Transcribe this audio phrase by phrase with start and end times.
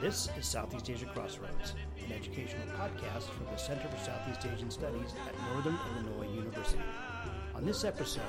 [0.00, 1.74] This is Southeast Asia Crossroads,
[2.04, 6.82] an educational podcast from the Center for Southeast Asian Studies at Northern Illinois University.
[7.54, 8.22] On this episode,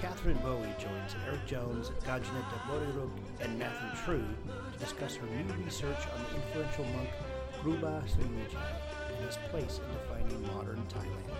[0.00, 3.10] Katherine Bowie joins Eric Jones, Kanjana Thepboriruk,
[3.40, 4.24] and Matthew Trew
[4.72, 7.10] to discuss her new research on the influential monk
[7.62, 8.72] Kruba Srivichai
[9.08, 11.30] and his place in defining modern Thailand.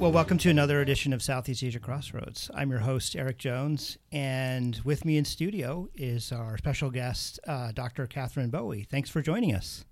[0.00, 2.50] Well, welcome to another edition of Southeast Asia Crossroads.
[2.54, 7.72] I'm your host, Eric Jones, and with me in studio is our special guest, uh,
[7.72, 8.06] Dr.
[8.06, 8.84] Katherine Bowie.
[8.88, 9.84] Thanks for joining us.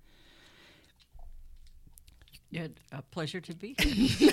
[2.49, 4.31] Yeah, a pleasure to be here.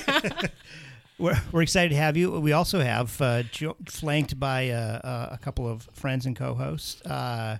[1.18, 2.30] We're, we're excited to have you.
[2.40, 7.02] We also have uh, jo- flanked by uh, uh, a couple of friends and co-hosts.
[7.02, 7.58] Uh,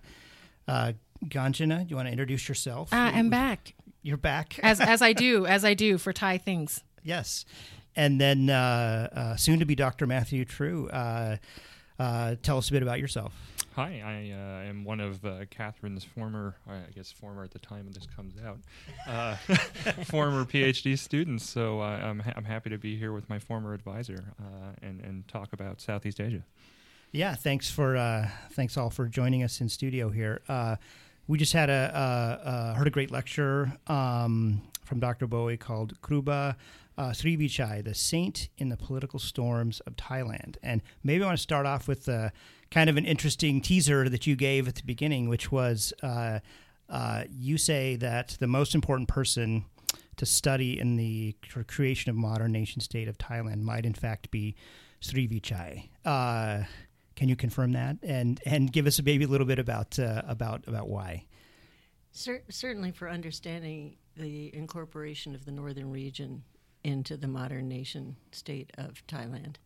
[0.69, 0.93] uh,
[1.27, 2.93] Kanjana, do you want to introduce yourself?
[2.93, 4.61] Uh, I'm back You're back.
[4.63, 6.85] as as I do as I do for Thai things.
[7.03, 7.45] yes,
[7.97, 10.07] and then uh, uh, soon to be Dr.
[10.07, 10.89] Matthew Trew.
[10.91, 11.39] Uh,
[11.99, 13.33] uh, tell us a bit about yourself.
[13.77, 17.91] Hi, I uh, am one of uh, Katherine's former, I guess former at the time
[17.93, 18.59] this comes out,
[19.09, 19.35] uh,
[20.05, 21.49] former PhD students.
[21.49, 25.01] So uh, I'm, ha- I'm happy to be here with my former advisor uh, and,
[25.01, 26.45] and talk about Southeast Asia.
[27.11, 30.41] Yeah, thanks for uh, thanks all for joining us in studio here.
[31.27, 35.27] We just had a heard a great lecture um, from Dr.
[35.27, 36.57] Bowie called Kruba
[36.97, 40.57] uh, Srivichai, the saint in the political storms of Thailand.
[40.63, 42.31] And maybe I want to start off with uh,
[42.71, 46.41] kind of an interesting teaser that you gave at the beginning, which was uh,
[46.89, 49.65] uh, you say that the most important person
[50.17, 51.35] to study in the
[51.67, 54.55] creation of modern nation state of Thailand might in fact be
[55.01, 55.89] Srivichai.
[56.05, 56.63] Uh,
[57.17, 60.67] can you confirm that and and give us maybe a little bit about uh, about
[60.67, 61.25] about why?
[62.13, 66.45] Cer- certainly, for understanding the incorporation of the northern region
[66.85, 69.57] into the modern nation state of Thailand,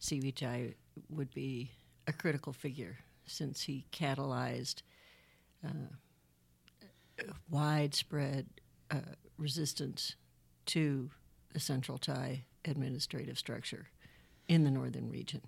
[0.00, 0.74] Sivichai
[1.08, 1.70] would be
[2.06, 4.82] a critical figure since he catalyzed
[5.64, 8.46] uh, widespread
[8.90, 10.16] uh, resistance
[10.66, 11.10] to
[11.52, 13.88] the central Thai administrative structure
[14.48, 15.40] in the northern region.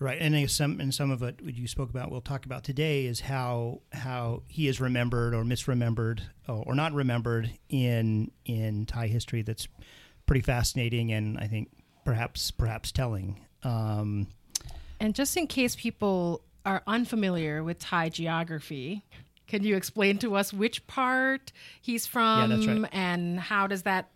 [0.00, 3.06] Right, and some and some of it what you spoke about, we'll talk about today,
[3.06, 9.42] is how how he is remembered or misremembered or, not remembered in in Thai history.
[9.42, 9.66] That's
[10.26, 11.70] pretty fascinating, and I think
[12.04, 13.44] perhaps perhaps telling.
[13.64, 14.28] Um,
[15.00, 19.04] And just in case people are unfamiliar with Thai geography,
[19.48, 21.50] can you explain to us which part
[21.80, 22.88] he's from that's right.
[22.92, 24.10] and how does that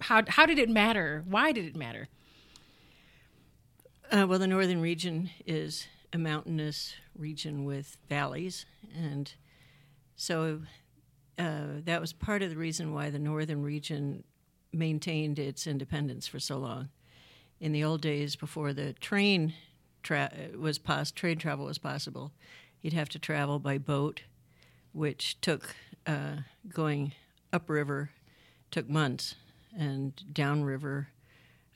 [0.00, 1.24] how how did it matter?
[1.26, 2.08] Why did it matter?
[4.12, 9.32] Uh, well, the northern region is a mountainous region with valleys, and
[10.16, 10.62] so
[11.38, 14.24] uh, that was part of the reason why the northern region
[14.72, 16.88] maintained its independence for so long.
[17.60, 19.54] In the old days, before the train
[20.02, 22.32] tra- was pos- trade travel was possible,
[22.82, 24.22] you'd have to travel by boat,
[24.92, 25.76] which took
[26.08, 26.38] uh,
[26.68, 27.12] going
[27.52, 28.10] upriver
[28.72, 29.36] took months,
[29.78, 31.08] and downriver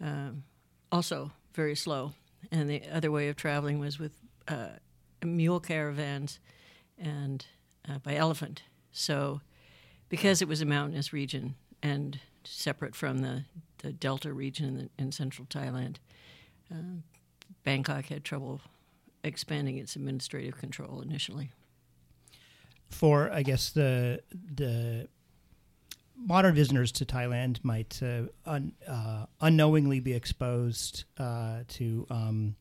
[0.00, 0.42] um,
[0.90, 2.12] also very slow.
[2.50, 4.16] And the other way of traveling was with
[4.48, 4.68] uh,
[5.24, 6.38] mule caravans
[6.98, 7.44] and
[7.88, 8.62] uh, by elephant.
[8.92, 9.40] So,
[10.08, 13.44] because it was a mountainous region and separate from the,
[13.78, 15.96] the delta region in, the, in central Thailand,
[16.70, 17.00] uh,
[17.64, 18.60] Bangkok had trouble
[19.22, 21.50] expanding its administrative control initially.
[22.90, 25.08] for I guess the the
[26.16, 32.56] modern visitors to Thailand might uh, un, uh, unknowingly be exposed uh, to um,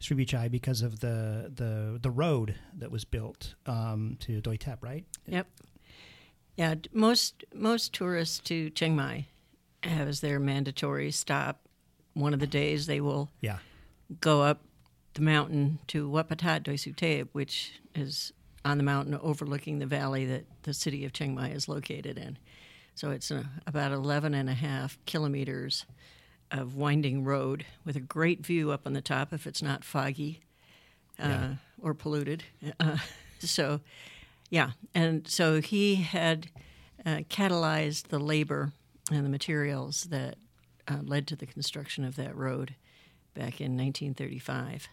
[0.00, 5.04] Srivichai because of the, the the road that was built um, to Doi Tep, right?
[5.26, 5.46] Yep.
[6.56, 9.26] Yeah, most most tourists to Chiang Mai
[9.82, 11.60] have as their mandatory stop.
[12.14, 13.58] One of the days they will Yeah.
[14.20, 14.60] go up
[15.14, 18.32] the mountain to Wat Phra That Doi Suthep, which is
[18.64, 22.36] on the mountain overlooking the valley that the city of Chiang Mai is located in.
[23.00, 25.86] So it's uh, about 11 and a half kilometers
[26.50, 30.40] of winding road with a great view up on the top if it's not foggy
[31.18, 31.54] uh, Yeah.
[31.80, 32.44] or polluted.
[32.78, 32.98] Uh,
[33.38, 33.80] so,
[34.50, 34.72] yeah.
[34.94, 36.48] And so he had
[37.06, 38.72] uh, catalyzed the labor
[39.10, 40.36] and the materials that
[40.86, 42.74] uh, led to the construction of that road
[43.32, 44.88] back in 1935.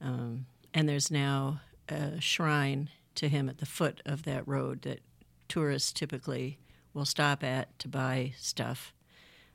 [0.00, 5.00] Um, and there's now a shrine to him at the foot of that road that
[5.48, 6.58] tourists typically
[6.96, 8.92] will stop at to buy stuff,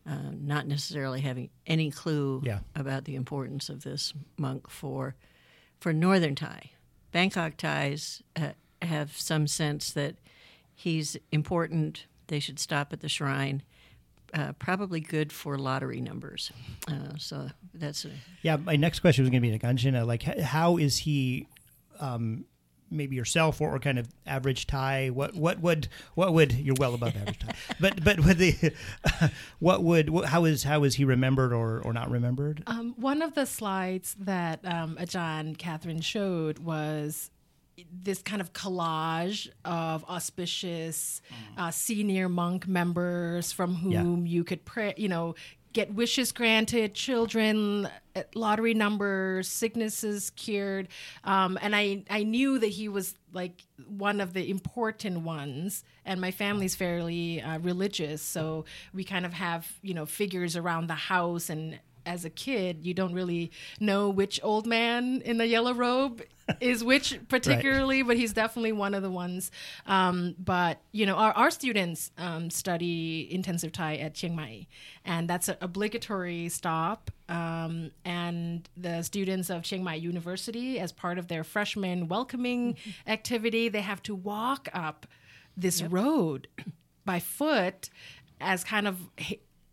[0.07, 2.59] uh, not necessarily having any clue Yeah.
[2.75, 5.15] about the importance of this monk for
[5.79, 6.69] for northern Thai.
[7.11, 8.51] Bangkok Thais uh,
[8.83, 10.15] have some sense that
[10.75, 13.63] he's important they should stop at the shrine.
[14.33, 16.51] Uh, probably good for lottery numbers.
[16.87, 18.11] Uh, so that's a,
[18.43, 20.05] Yeah, my next question was going to be to Kanjana.
[20.07, 21.47] Like, how is he,
[21.99, 22.45] um,
[22.91, 25.09] maybe yourself or, or kind of average Thai?
[25.09, 28.73] What what would what would you're well above average Thai, but but would the
[29.59, 32.63] what would what, how is how is he remembered or or not remembered?
[32.67, 37.31] Um, one of the slides that um, Ajahn Katherine showed was
[37.91, 41.21] this kind of collage of auspicious
[41.57, 45.35] uh, senior monk members from whom you could pray, you know,
[45.73, 47.87] get wishes granted, children,
[48.35, 50.87] lottery numbers, sicknesses cured,
[51.23, 55.83] um, and I I knew that he was like one of the important ones.
[56.03, 60.87] And my family's fairly uh, religious, so we kind of have you know figures around
[60.87, 65.47] the house and as a kid, you don't really know which old man in the
[65.47, 66.21] yellow robe
[66.59, 69.51] is which particularly, but he's definitely one of the ones.
[69.85, 74.67] Um, but you know, our, our students um, study intensive Thai at Chiang Mai,
[75.05, 77.11] and that's an obligatory stop.
[77.29, 82.75] Um, and the students of Chiang Mai University, as part of their freshman welcoming
[83.07, 85.07] activity, they have to walk up
[85.55, 86.47] this road
[87.05, 87.89] by foot
[88.39, 88.99] as kind of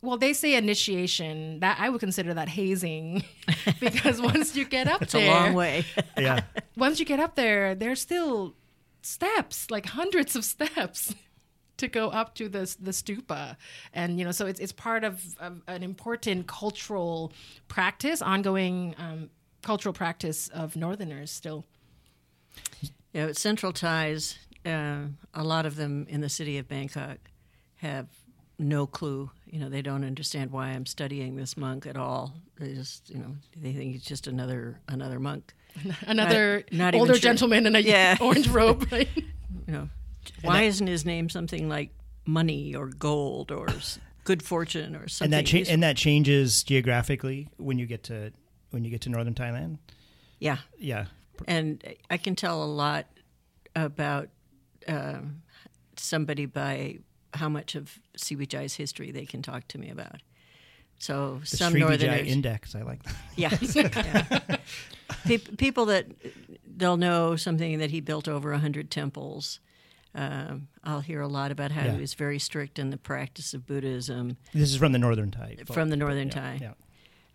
[0.01, 1.61] well, they say initiation.
[1.61, 3.25] That I would consider that hazing,
[3.81, 5.85] because once you get up it's there, a long way.
[6.19, 6.43] Yeah,
[6.77, 8.55] once you get up there, there's still
[9.03, 11.15] steps, like hundreds of steps,
[11.79, 13.57] to go up to the the stupa,
[13.93, 17.33] and you know, so it's it's part of, of an important cultural
[17.69, 19.31] practice, ongoing um,
[19.63, 21.65] cultural practice of Northerners still.
[23.13, 25.05] Yeah, but Central Thais, uh,
[25.35, 27.19] a lot of them in the city of Bangkok
[27.77, 28.09] have
[28.59, 29.31] no clue.
[29.51, 32.35] You know, they don't understand why I'm studying this monk at all.
[32.59, 35.55] They just, you know, they think he's just another another monk.
[36.07, 37.21] Another not even older sure.
[37.21, 38.17] gentleman in a Yeah.
[38.21, 39.09] orange robe, right?
[39.17, 39.89] You know,
[40.43, 41.91] why isn't his name something like
[42.27, 43.69] money or gold or
[44.25, 45.33] good fortune or something?
[45.33, 48.33] and that cha- and that changes geographically when you get to
[48.71, 49.79] when you get to northern Thailand.
[50.41, 51.07] yeah, Yeah,
[51.47, 53.07] and I can tell a lot
[53.77, 54.29] about
[54.89, 55.43] um,
[55.97, 56.99] somebody by
[57.39, 60.21] how much of Siwijai's history they can talk to me about.
[60.99, 62.75] So the some Sri Vijay northerners, index.
[62.75, 63.15] I like that.
[63.37, 63.57] yeah,
[64.49, 64.57] yeah.
[65.25, 66.07] Pe- people that
[66.77, 69.61] they'll know something that he built over a hundred temples.
[70.15, 71.95] Um, I'll hear a lot about how Yeah.
[71.95, 75.57] he was very strict in the practice of Buddhism This is from the northern Thai.
[75.71, 76.59] from the northern yeah, Thai.
[76.63, 76.73] Yeah.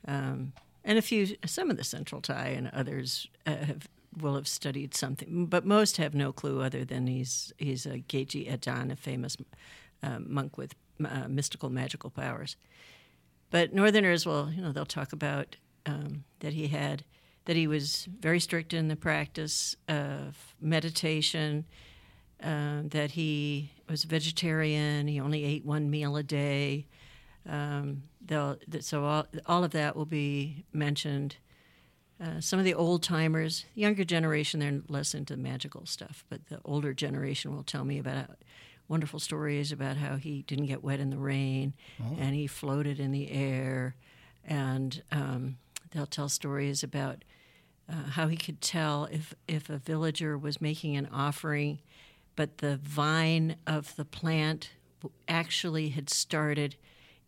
[0.07, 0.53] um,
[0.83, 3.87] and a few some of the central Thai and others uh, have
[4.19, 8.51] will have studied something, but most have no clue other than he's he's a Geji
[8.51, 9.37] Ajahn, a famous
[10.03, 12.55] uh, monk with uh, mystical magical powers.
[13.49, 15.55] But Northerners will, you know, they'll talk about
[15.85, 17.03] um, that he had
[17.45, 21.65] that he was very strict in the practice of meditation.
[22.43, 25.07] Uh, that he was vegetarian.
[25.07, 26.87] He only ate one meal a day.
[27.47, 31.37] Um, they'll, th- so all, all of that will be mentioned.
[32.21, 36.59] Uh, some of the old timers, younger generation, they're less into magical stuff, but the
[36.65, 38.31] older generation will tell me about
[38.87, 41.73] wonderful stories about how he didn't get wet in the rain
[42.19, 43.95] and he floated in the air.
[44.45, 45.57] And um,
[45.91, 47.23] they'll tell stories about
[47.89, 51.79] uh, how he could tell if, if a villager was making an offering,
[52.35, 54.71] but the vine of the plant
[55.27, 56.75] actually had started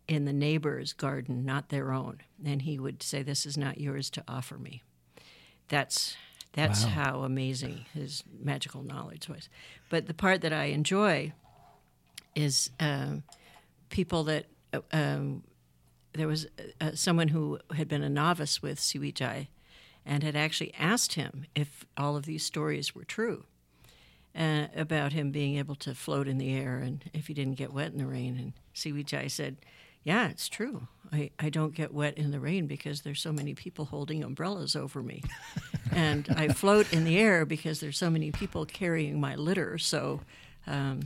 [0.08, 2.20] in the neighbor's garden, not their own.
[2.44, 4.82] And he would say, This is not yours to offer me.
[5.68, 6.16] That's
[6.52, 6.90] that's Wow.
[6.90, 9.48] how amazing his magical knowledge was.
[9.90, 11.32] But the part that I enjoy
[12.36, 13.24] is um,
[13.88, 14.46] people that
[14.92, 15.42] um,
[16.12, 16.46] there was
[16.80, 19.48] uh, someone who had been a novice with Siwijai
[20.04, 23.44] and had actually asked him if all of these stories were true
[24.36, 27.72] uh, about him being able to float in the air and if he didn't get
[27.72, 28.36] wet in the rain.
[28.38, 29.56] And Siwijai said,
[30.04, 30.88] Yeah, it's true.
[31.12, 34.76] I, I don't get wet in the rain because there's so many people holding umbrellas
[34.76, 35.22] over me.
[35.92, 39.78] and I float in the air because there's so many people carrying my litter.
[39.78, 40.20] So,
[40.66, 41.02] um,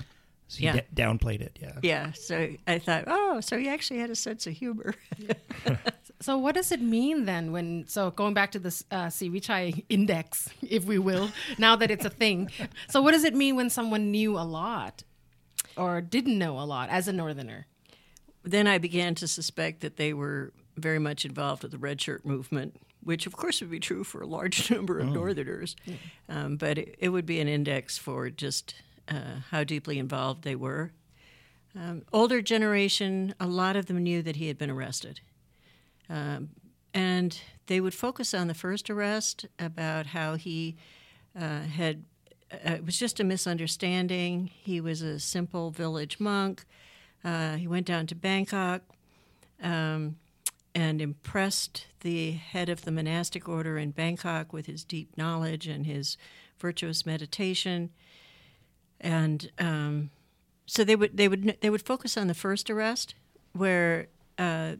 [0.50, 0.80] So you Yeah.
[0.92, 1.58] da- downplayed it.
[1.62, 1.72] Yeah.
[1.82, 4.94] yeah, so I thought, oh, so he actually had a sense of humor.
[6.22, 10.50] So what does it mean then when so going back to this uh, Sivichai index,
[10.62, 12.50] if we will, now that it's a thing.
[12.90, 15.02] So what does it mean when someone knew a lot
[15.78, 17.66] or didn't know a lot as a northerner?
[18.44, 22.24] then I began to suspect that they were very much involved with the red shirt
[22.26, 25.74] movement, which of course would be true for a large number of Northerners,
[26.28, 28.74] um, but it, it would be an index for just
[29.08, 30.92] uh, how deeply involved they were.
[31.78, 35.20] Um, older generation, a lot of them knew that he had been arrested.
[36.08, 36.50] Um,
[36.92, 40.76] and they would focus on the first arrest about how he
[41.38, 42.04] uh, had
[42.52, 44.50] uh, it was just a misunderstanding.
[44.52, 46.64] He was a simple village monk.
[47.24, 48.82] Uh, he went down to Bangkok
[49.62, 50.16] um,
[50.74, 55.86] and impressed the head of the monastic order in Bangkok with his deep knowledge and
[55.86, 56.16] his
[56.58, 57.90] virtuous meditation.
[59.00, 60.10] And um,
[60.66, 63.14] so they would they would they would focus on the first arrest,
[63.52, 64.76] where uh,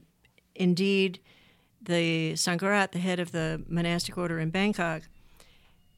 [0.54, 1.20] indeed
[1.82, 5.02] the Sangharat, the head of the monastic order in Bangkok,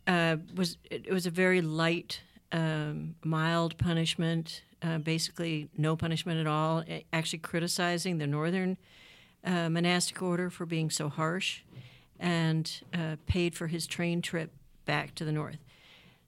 [0.06, 2.20] uh, was it, was a very light,
[2.52, 6.84] um, mild punishment, uh, basically no punishment at all.
[7.12, 8.76] Actually, criticizing the northern
[9.44, 11.62] uh, monastic order for being so harsh,
[12.20, 14.52] and uh, paid for his train trip
[14.84, 15.58] back to the north.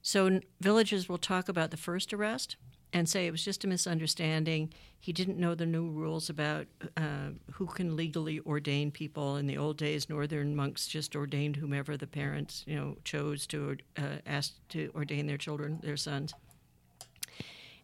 [0.05, 2.57] So villagers will talk about the first arrest
[2.93, 4.71] and say it was just a misunderstanding.
[4.99, 9.35] He didn't know the new rules about uh, who can legally ordain people.
[9.35, 13.77] In the old days, northern monks just ordained whomever the parents, you know, chose to
[13.97, 16.35] uh, ask to ordain their children, their sons.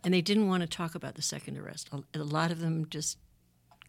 [0.04, 1.90] And they didn't want to talk about the second arrest.
[1.92, 3.18] A, a lot of them just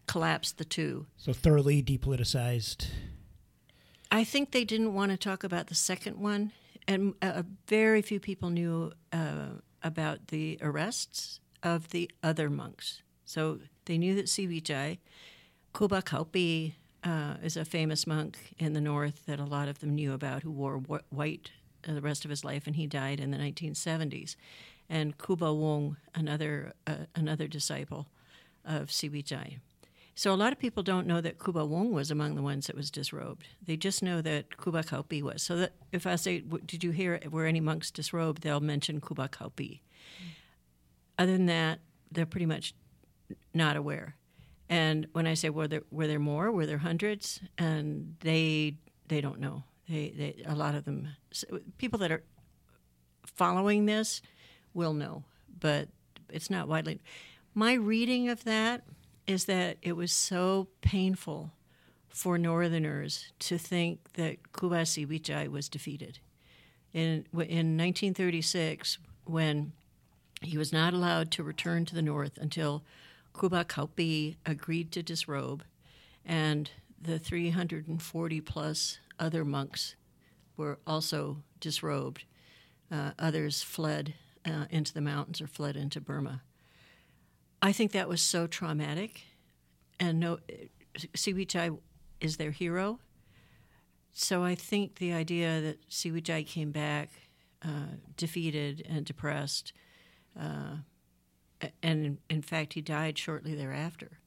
[0.07, 1.05] collapsed the two.
[1.17, 2.87] So thoroughly depoliticized.
[4.11, 6.51] I think they didn't want to talk about the second one,
[6.87, 13.01] and uh, very few people knew uh, about the arrests of the other monks.
[13.25, 14.99] So they knew that Sivichai,
[15.75, 16.73] Kuba Kaupi,
[17.03, 20.43] uh, is a famous monk in the north that a lot of them knew about,
[20.43, 21.51] who wore wh- white
[21.87, 24.35] uh, the rest of his life, and he died in the 1970s.
[24.89, 28.07] And Kuba Wong, another uh, another disciple
[28.63, 29.59] of Sivichai.
[30.15, 32.75] So a lot of people don't know that Kuba Wong was among the ones that
[32.75, 33.47] was disrobed.
[33.65, 35.41] They just know that Kuba Kaupi was.
[35.41, 39.29] So that if I say, "Did you hear were any monks disrobed?" They'll mention Kuba
[39.29, 39.81] Kaupi.
[41.17, 41.79] Other than that,
[42.11, 42.75] they're pretty much
[43.53, 44.15] not aware.
[44.69, 48.77] And when I say were there were there more, were there hundreds, and they
[49.07, 49.63] they don't know.
[49.89, 51.09] They, they a lot of them
[51.77, 52.23] people that are
[53.25, 54.21] following this
[54.73, 55.23] will know,
[55.59, 55.89] but
[56.29, 57.01] it's not widely.
[57.53, 58.83] My reading of that
[59.27, 61.51] is that it was so painful
[62.09, 66.19] for Northerners to think that Kruba Siwichai was defeated.
[66.93, 69.71] In, in 1936, when
[70.41, 72.83] he was not allowed to return to the north until
[73.37, 75.63] Kuba Kaupi agreed to disrobe,
[76.25, 76.69] and
[77.01, 79.95] the 340 plus other monks
[80.55, 82.25] were also disrobed.
[82.91, 84.13] Uh, others fled
[84.45, 86.41] uh, into the mountains or fled into Burma.
[87.63, 89.21] I think that was so traumatic,
[89.97, 90.39] and no,
[90.97, 91.79] Siwichai
[92.19, 92.99] is their hero.
[94.11, 97.09] So I think the idea that Siwichai came back
[97.63, 99.71] uh, defeated and depressed,
[100.37, 100.75] uh,
[101.81, 104.19] and in, fact he died shortly thereafter.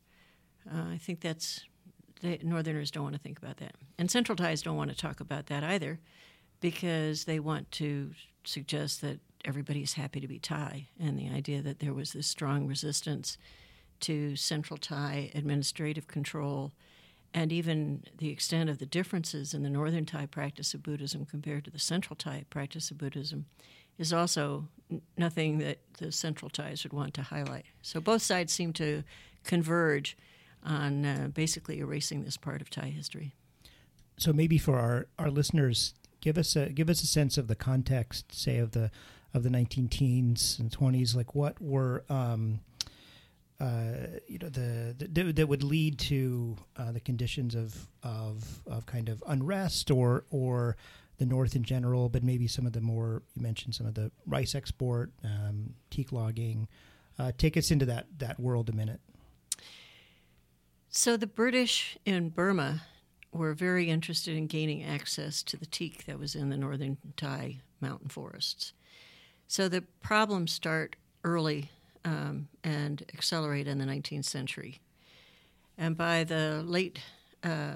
[0.66, 1.61] Uh, I think that's
[2.23, 5.21] the Northerners don't want to think about that, and Central Thais don't want to talk
[5.21, 6.00] about that either,
[6.61, 8.12] because they want to
[8.45, 12.67] suggest that everybody's happy to be Thai, and the idea that there was this strong
[12.67, 13.38] resistance
[14.00, 16.73] to Central Thai administrative control,
[17.33, 21.65] and even the extent of the differences in the Northern Thai practice of Buddhism compared
[21.65, 23.47] to the Central Thai practice of Buddhism,
[23.99, 24.69] is also
[25.17, 27.65] nothing that the Central Thais would want to highlight.
[27.81, 29.03] So both sides seem to
[29.45, 30.17] converge
[30.62, 33.33] on uh, basically erasing this part of Thai history.
[34.19, 37.55] So maybe for our, our listeners, give us a give us a sense of the
[37.55, 38.91] context, say of the
[39.37, 42.59] of the 19 teens and 20s like what were um,
[43.61, 48.87] uh, you know the, the, that would lead to uh, the conditions of, of of
[48.87, 50.76] kind of unrest or or
[51.19, 54.11] the north in general but maybe some of the more you mentioned some of the
[54.26, 56.66] rice export um, teak logging.
[57.19, 59.00] Uh, take us into that that world a minute.
[60.88, 62.83] So the british in burma
[63.33, 67.59] were very interested in gaining access to the teak that was in the northern thai
[67.81, 68.73] mountain forests
[69.49, 71.71] so the problems start early
[72.05, 74.81] um, and accelerate in the 19th century.
[75.76, 77.00] And by the late
[77.43, 77.75] uh,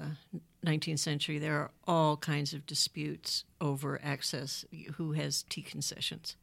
[0.65, 6.35] 19th century, there are all kinds of disputes over access, who has tea concessions.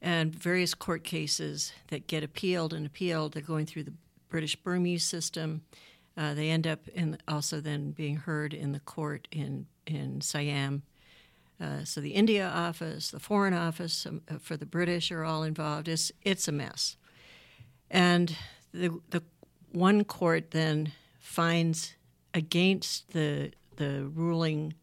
[0.00, 3.94] And various court cases that get appealed and appealed, they're going through the
[4.28, 5.62] British Burmese system.
[6.16, 10.82] Uh, they end up in also then being heard in the court in, in Siam
[11.60, 15.42] uh, so the India office, the Foreign Office um, uh, for the British are all
[15.42, 15.88] involved.
[15.88, 16.96] It's it's a mess,
[17.90, 18.36] and
[18.72, 19.22] the the
[19.70, 21.94] one court then finds
[22.34, 24.74] against the the ruling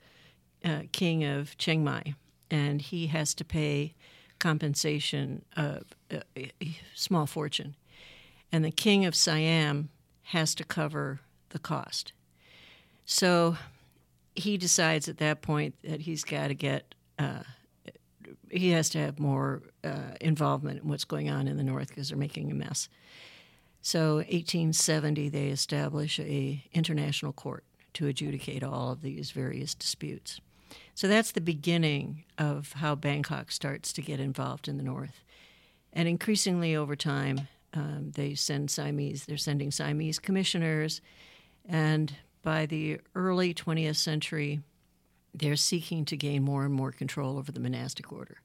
[0.63, 2.15] uh, king of Chiang Mai,
[2.49, 3.93] and he has to pay
[4.39, 7.75] compensation of a, a small fortune,
[8.51, 9.89] and the king of Siam
[10.23, 12.13] has to cover the cost.
[13.05, 13.57] So
[14.39, 17.43] he decides at that point that he's got to get uh,
[18.49, 22.09] he has to have more uh, involvement in what's going on in the north because
[22.09, 22.89] they're making a mess.
[23.81, 30.41] So, 1870, they establish a international court to adjudicate all of these various disputes.
[30.93, 35.23] So that's the beginning of how Bangkok starts to get involved in the north,
[35.93, 39.25] and increasingly over time, um, they send Siamese.
[39.25, 41.01] They're sending Siamese commissioners,
[41.67, 44.61] and by the early 20th century,
[45.33, 48.37] they're seeking to gain more and more control over the monastic order.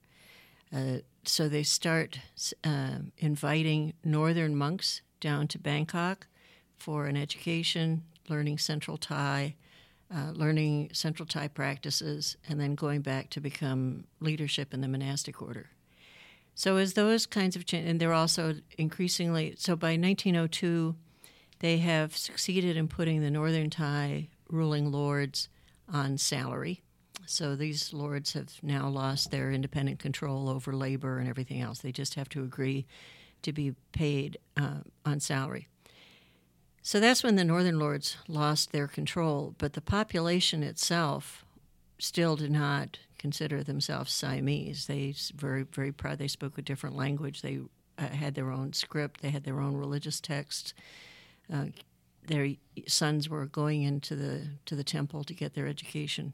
[0.75, 2.19] Uh, so they start
[2.65, 6.27] uh, inviting northern monks down to Bangkok
[6.77, 9.55] for an education, learning Central Thai,
[10.15, 15.41] uh, learning Central Thai practices, and then going back to become leadership in the monastic
[15.41, 15.71] order.
[16.55, 20.95] So as those kinds of change, and they're also increasingly so by 1902,
[21.61, 25.49] they have succeeded in putting the Northern Thai ruling lords
[25.93, 26.83] on salary.
[27.27, 31.79] So these lords have now lost their independent control over labor and everything else.
[31.79, 32.87] They just have to agree
[33.43, 35.69] to be paid uh, on salary.
[36.83, 41.45] So that's when the northern lords lost their control, but the population itself
[41.99, 44.87] still did not consider themselves Siamese.
[44.87, 46.19] They very very proud.
[46.19, 47.41] They spoke a different language.
[47.41, 47.61] They
[47.97, 49.23] uh, had their own script.
[49.23, 50.75] They had their own religious texts.
[51.53, 51.67] Uh,
[52.27, 52.55] their
[52.87, 56.33] sons were going into the to the temple to get their education.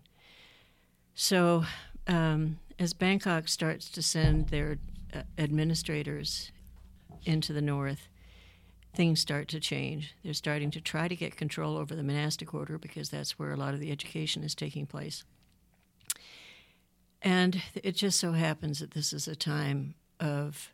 [1.15, 1.65] So,
[2.07, 4.79] um, as Bangkok starts to send their
[5.13, 6.53] uh, administrators
[7.25, 8.09] into the north,
[8.95, 10.15] things start to change.
[10.25, 13.57] They're starting to try to get control over the monastic order because that's where a
[13.57, 15.25] lot of the education is taking place.
[17.23, 20.71] And it just so happens that this is a time of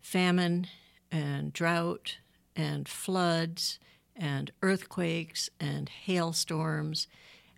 [0.00, 0.68] famine
[1.10, 2.16] and drought
[2.56, 3.78] and floods
[4.16, 7.06] and earthquakes and hailstorms,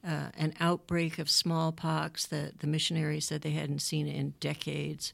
[0.06, 5.12] uh, an outbreak of smallpox that the missionaries said they hadn't seen in decades.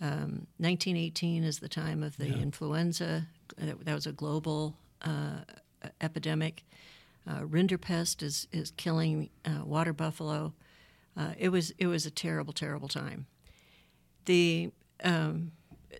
[0.00, 2.36] Um, 1918 is the time of the yeah.
[2.36, 3.26] influenza.
[3.56, 5.40] That was a global uh,
[6.00, 6.64] epidemic.
[7.26, 10.54] Uh, Rinderpest is, is killing uh, water buffalo.
[11.16, 13.26] Uh, it was it was a terrible, terrible time.
[14.26, 14.70] The
[15.02, 15.52] um,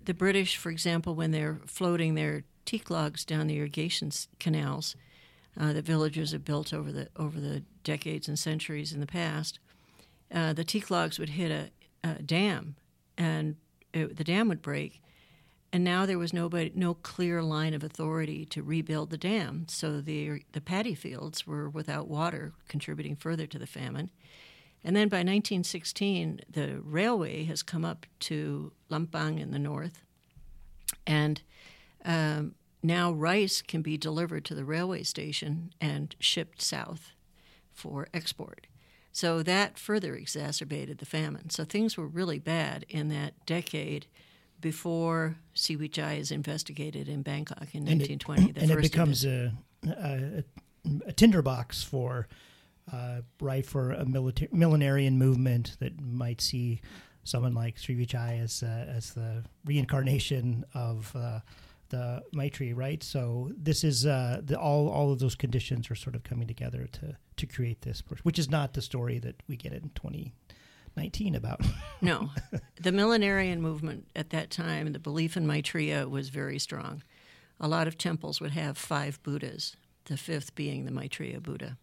[0.04, 4.94] the British, for example, when they're floating their teak logs down the irrigation canals
[5.58, 9.58] uh, that villagers have built over the over the decades and centuries in the past,
[10.34, 11.70] uh, the teak logs would hit a,
[12.06, 12.76] a dam,
[13.16, 13.56] and
[13.94, 15.00] it, the dam would break.
[15.72, 19.64] And now there was nobody, no clear line of authority to rebuild the dam.
[19.68, 24.10] So the the paddy fields were without water, contributing further to the famine.
[24.84, 30.02] And then by 1916, the railway has come up to Lampang in the north,
[31.06, 31.40] and
[32.04, 37.12] um, now rice can be delivered to the railway station and shipped south
[37.72, 38.66] for export.
[39.12, 41.50] So that further exacerbated the famine.
[41.50, 44.06] So things were really bad in that decade
[44.60, 48.50] before Srivichai is investigated in Bangkok in and 1920.
[48.50, 49.52] It, and it becomes a,
[49.86, 50.44] a,
[51.06, 52.28] a tinderbox for
[52.92, 56.80] uh, right for a milita- millenarian movement that might see
[57.24, 61.40] someone like Srivichai as uh, as the reincarnation of uh,
[61.90, 63.02] the Maitreya, right?
[63.02, 66.88] So this is uh, the, all all of those conditions are sort of coming together
[66.92, 71.60] to to create this, which is not the story that we get in 2019 about.
[72.00, 72.30] no,
[72.80, 77.02] the millenarian movement at that time, the belief in Maitreya was very strong.
[77.60, 81.76] A lot of temples would have five Buddhas, the fifth being the Maitreya Buddha.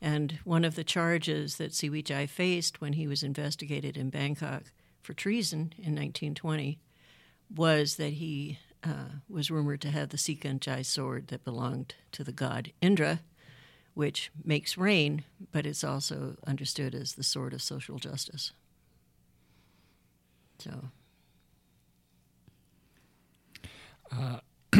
[0.00, 4.64] And one of the charges that Srivichai faced when he was investigated in Bangkok
[5.00, 6.80] for treason in 1920
[7.54, 12.32] was that he uh, was rumored to have the Sikanchai sword that belonged to the
[12.32, 13.20] god Indra,
[13.94, 18.52] which makes rain, but it's also understood as the sword of social justice.
[20.58, 20.90] So.
[24.10, 24.38] Uh,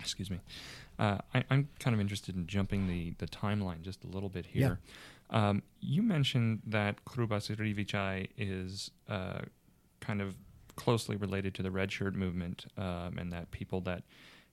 [0.00, 0.40] excuse me.
[0.98, 4.46] Uh, I, am kind of interested in jumping the, the timeline just a little bit
[4.46, 4.78] here.
[5.32, 5.48] Yeah.
[5.48, 9.40] Um, you mentioned that Kruba Srivichai is uh,
[10.00, 10.36] kind of
[10.76, 14.02] closely related to the Red Shirt movement, um, and that people that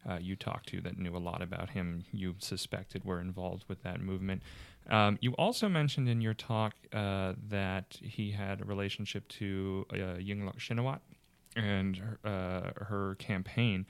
[0.09, 3.83] uh, you talked to that knew a lot about him, you suspected were involved with
[3.83, 4.41] that movement.
[4.89, 9.95] Um, you also mentioned in your talk uh, that he had a relationship to uh,
[10.17, 10.99] Yingluck Shinawat
[11.55, 13.85] and her, uh, her campaign.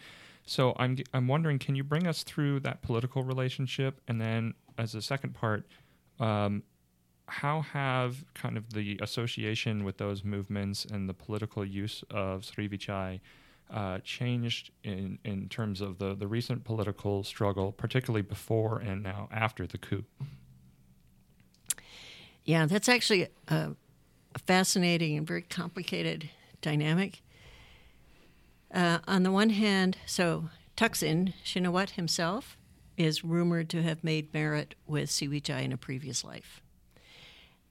[0.46, 4.96] So I'm I'm wondering, can you bring us through that political relationship, and then as
[4.96, 5.66] a second part,
[6.20, 6.64] um,
[7.32, 13.22] how have kind of the association with those movements and the political use of Srivichai
[13.74, 19.30] uh, changed in in terms of the the recent political struggle, particularly before and now
[19.32, 20.04] after the coup?
[22.44, 23.72] Yeah, that's actually a,
[24.36, 26.30] a fascinating and very complicated
[26.62, 27.22] dynamic.
[28.74, 32.58] Uh, on the one hand, so Thaksin Shinawat himself
[32.98, 36.62] is rumored to have made merit with Siwichai in a previous life.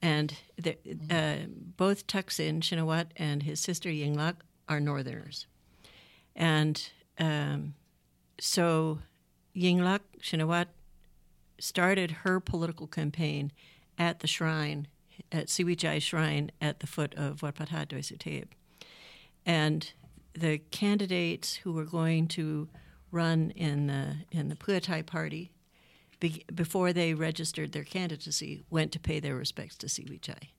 [0.02, 0.76] And the,
[1.10, 4.36] uh, both Thaksin Shinawat and his sister Yingluck
[4.68, 5.46] are Northerners.
[6.34, 6.82] And
[7.18, 7.74] um,
[8.38, 9.00] so
[9.54, 10.66] Yingluck Shinawat
[11.58, 13.52] started her political campaign
[13.98, 14.88] at the shrine,
[15.30, 18.00] at Siwichai Shrine at the foot of Wat Pah Doi
[19.44, 19.92] And
[20.32, 22.68] the candidates who were going to
[23.10, 25.50] run in the in the Pheu Thai party
[26.20, 30.50] be, before they registered their candidacy went to pay their respects to Siwichai.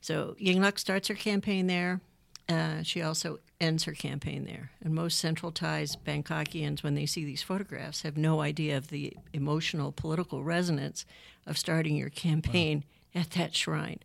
[0.00, 2.00] So Yingluck starts her campaign there.
[2.48, 4.70] Uh, she also ends her campaign there.
[4.82, 9.14] And most Central Thais Bangkokians, when they see these photographs, have no idea of the
[9.32, 11.04] emotional political resonance
[11.46, 13.22] of starting your campaign wow.
[13.22, 13.98] at that shrine.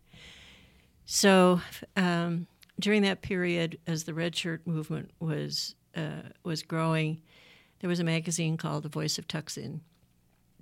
[1.06, 1.60] So
[1.96, 2.46] um,
[2.80, 7.22] during that period, as the Red Shirt movement was uh, was growing,
[7.80, 9.80] there was a magazine called The Voice of Thaksin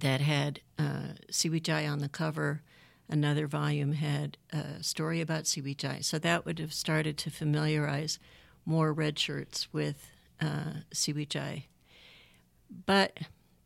[0.03, 2.63] that had uh, Siwichai on the cover.
[3.09, 6.05] Another volume had a story about Siwichai.
[6.05, 8.19] So that would have started to familiarize
[8.67, 10.11] more red shirts with
[10.41, 11.65] uh, Siwichai.
[12.87, 13.19] But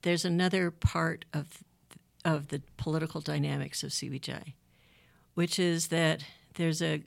[0.02, 1.64] there's another part of
[2.24, 4.54] of the political dynamics of Siwichai,
[5.34, 7.02] which is that there's a,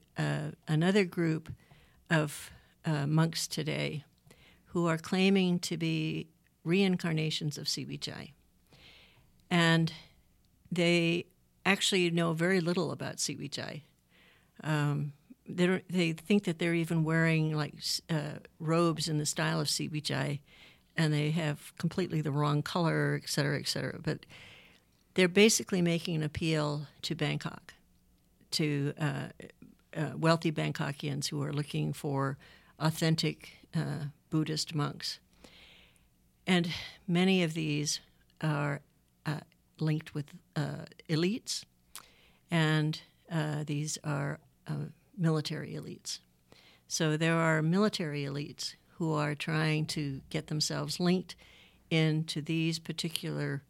[0.65, 1.51] another group
[2.09, 2.49] of
[2.85, 4.05] uh, monks today
[4.67, 6.29] who are claiming to be
[6.63, 8.31] reincarnations of Siwichai.
[9.49, 9.91] And
[10.71, 11.25] they
[11.65, 13.81] actually know very little about Siwichai.
[14.63, 15.13] Um,
[15.47, 17.73] they, they think that they're even wearing like
[18.09, 20.39] uh, robes in the style of Siwichai,
[20.95, 23.99] and they have completely the wrong color, et cetera, et cetera.
[24.01, 24.25] But
[25.13, 27.73] they're basically making an appeal to Bangkok
[28.51, 29.27] to uh,
[29.95, 32.37] uh, wealthy Bangkokians who are looking for
[32.79, 35.19] authentic uh, Buddhist monks.
[36.45, 36.69] And
[37.07, 37.99] many of these
[38.41, 38.81] are
[39.29, 39.39] uh,
[39.79, 41.63] linked with uh, elites,
[42.51, 44.39] and uh, these are
[45.17, 46.19] military elites.
[46.87, 51.35] So there are military elites who are trying to get themselves linked
[51.89, 53.63] into these particular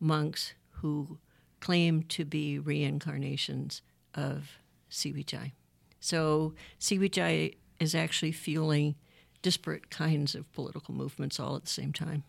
[0.00, 1.18] monks who
[1.60, 3.82] claim to be reincarnations
[4.14, 4.58] of
[4.90, 5.52] Siwichai.
[6.00, 8.94] So Siwichai is actually fueling
[9.42, 12.24] disparate kinds of political movements all at the same time.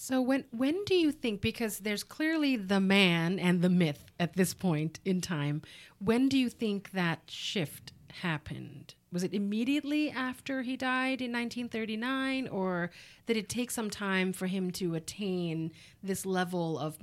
[0.00, 4.36] So when when do you think because there's clearly the man and the myth at
[4.36, 5.60] this point in time,
[5.98, 8.94] when do you think that shift happened?
[9.10, 12.92] Was it immediately after he died in 1939 or
[13.26, 16.98] did it take some time for him to attain this level of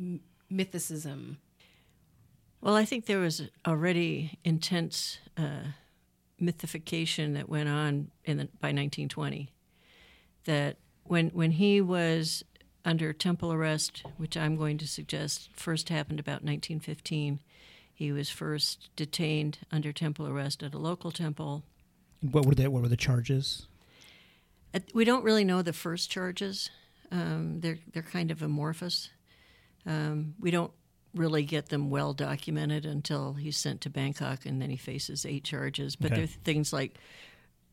[0.50, 1.36] mythicism?
[2.62, 5.74] Well, I think there was already intense uh,
[6.40, 9.50] mythification that went on the, by 1920.
[10.46, 12.46] That when when he was
[12.86, 17.40] under temple arrest, which I'm going to suggest first happened about 1915,
[17.94, 21.64] he was first detained under temple arrest at a local temple.
[22.22, 23.68] What were the what were the charges?
[24.94, 26.70] We don't really know the first charges.
[27.12, 29.10] Um, they're they're kind of amorphous.
[29.86, 30.72] Um, we don't
[31.14, 35.46] really get them well documented until he's sent to Bangkok and then he faces eight
[35.46, 35.96] charges.
[35.96, 36.16] But okay.
[36.16, 36.96] there are things like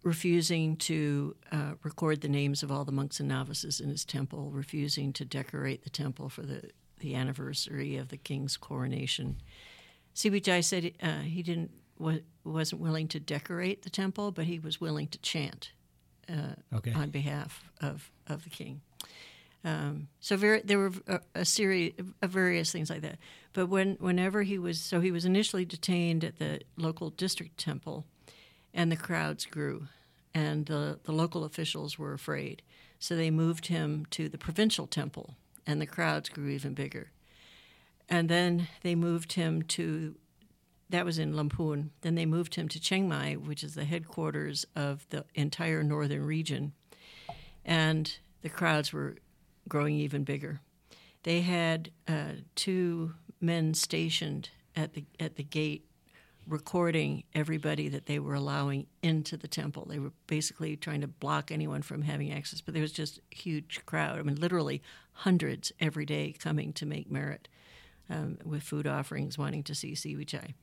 [0.02, 4.50] refusing to uh, record the names of all the monks and novices in his temple,
[4.50, 9.36] refusing to decorate the temple for the, the anniversary of the king's coronation.
[10.14, 11.70] Siwichai said uh, he didn't
[12.44, 15.70] wasn't willing to decorate the temple, but he was willing to chant
[16.28, 16.92] uh, okay.
[16.92, 18.80] on behalf of, of the king.
[19.64, 23.18] Um, so very, there were a, a, series of various things like that.
[23.52, 28.04] But when whenever he was, so he was initially detained at the local district temple,
[28.74, 29.88] and the crowds grew,
[30.34, 32.62] and the, the local officials were afraid.
[32.98, 35.34] So they moved him to the provincial temple,
[35.66, 37.10] and the crowds grew even bigger.
[38.08, 40.14] And then they moved him to,
[40.90, 41.90] that was in Lamphun.
[42.02, 46.24] Then they moved him to Chiang Mai, which is the headquarters of the entire northern
[46.24, 46.72] region.
[47.64, 49.16] And the crowds were
[49.68, 50.60] growing even bigger.
[51.22, 55.84] They had uh, two men stationed at the at the gate,
[56.46, 59.86] recording everybody that they were allowing into the temple.
[59.88, 62.60] They were basically trying to block anyone from having access.
[62.60, 64.18] But there was just a huge crowd.
[64.18, 67.48] I mean, literally hundreds every day coming to make merit
[68.10, 70.54] um, with food offerings, wanting to see Siwichai.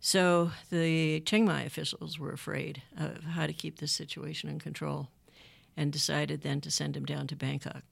[0.00, 5.08] So the Chiang Mai officials were afraid of how to keep this situation in control
[5.76, 7.82] and decided then to send him down to Bangkok.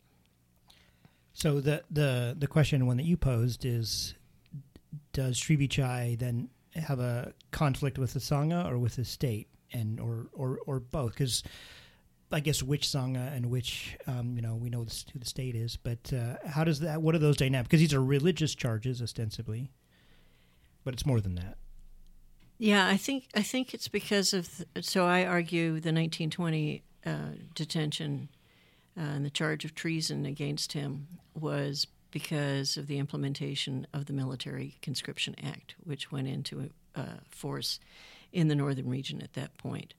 [1.35, 4.15] So the the the question one that you posed is,
[5.13, 6.49] does Srivichai then
[6.81, 11.13] have a conflict with the sangha or with the state, and or or or both?
[11.13, 11.43] Because
[12.31, 15.55] I guess which sangha and which um, you know we know this, who the state
[15.55, 17.03] is, but uh, how does that?
[17.03, 17.69] What are those dynamics?
[17.69, 19.71] Because these are religious charges ostensibly,
[20.85, 21.57] but it's more than that.
[22.59, 24.65] Yeah, I think I think it's because of.
[24.81, 27.11] So I argue the 1920 uh,
[27.55, 28.29] detention
[28.97, 34.13] uh, and the charge of treason against him was because of the implementation of the
[34.13, 37.81] Military Conscription Act, which went into uh, force
[38.33, 39.95] in the northern region at that point.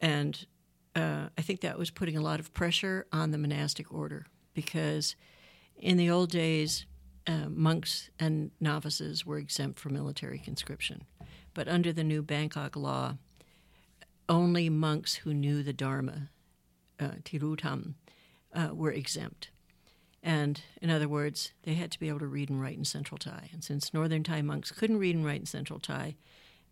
[0.00, 0.46] And
[0.94, 5.16] uh, I think that was putting a lot of pressure on the monastic order because
[5.76, 6.86] in the old days,
[7.26, 11.04] uh, monks and novices were exempt from military conscription.
[11.54, 13.16] But under the new Bangkok law,
[14.28, 16.30] only monks who knew the Dharma,
[16.98, 17.94] uh, Tirutam,
[18.54, 19.50] uh, were exempt.
[20.22, 23.18] And in other words, they had to be able to read and write in Central
[23.18, 23.50] Thai.
[23.52, 26.16] And since Northern Thai monks couldn't read and write in Central Thai,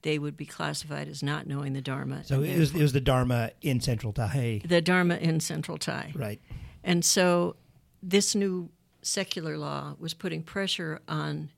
[0.02, 2.24] they would be classified as not knowing the Dharma.
[2.24, 4.62] So it was, it was the Dharma in Central Thai.
[4.64, 6.12] The Dharma in Central Thai.
[6.14, 6.40] Right.
[6.84, 7.56] And so
[8.02, 8.70] this new
[9.02, 11.50] secular law was putting pressure on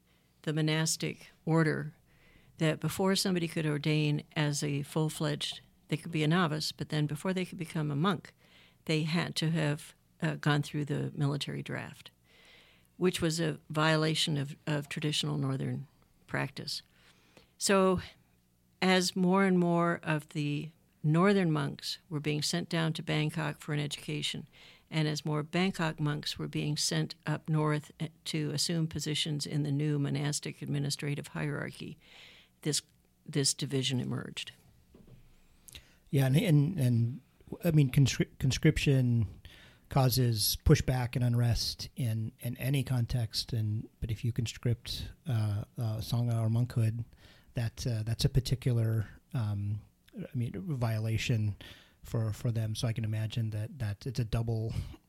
[0.42, 1.94] the monastic order
[2.59, 6.90] that before somebody could ordain as a full fledged, they could be a novice, but
[6.90, 8.33] then before they could become a monk,
[8.85, 12.11] they had to have uh, gone through the military draft,
[12.96, 15.87] which was a violation of, of traditional Northern
[16.26, 16.83] practice.
[17.57, 18.00] So,
[18.81, 20.70] as more and more of the
[21.02, 24.46] Northern monks were being sent down to Bangkok for an education,
[24.90, 29.62] and as more Bangkok monks were being sent up north uh, to assume positions in
[29.62, 31.98] the new monastic administrative hierarchy,
[32.62, 32.83] this
[33.26, 34.52] this division emerged.
[36.11, 37.20] Yeah, and and, and
[37.64, 39.26] I mean conscri- conscription
[39.88, 43.53] causes pushback and unrest in, in any context.
[43.53, 47.05] And but if you conscript uh, uh, sangha or monkhood,
[47.55, 49.81] that uh, that's a particular um,
[50.16, 51.57] I mean violation
[52.05, 52.74] for for them.
[52.74, 54.72] So I can imagine that that it's a double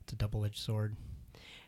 [0.00, 0.96] it's a double edged sword.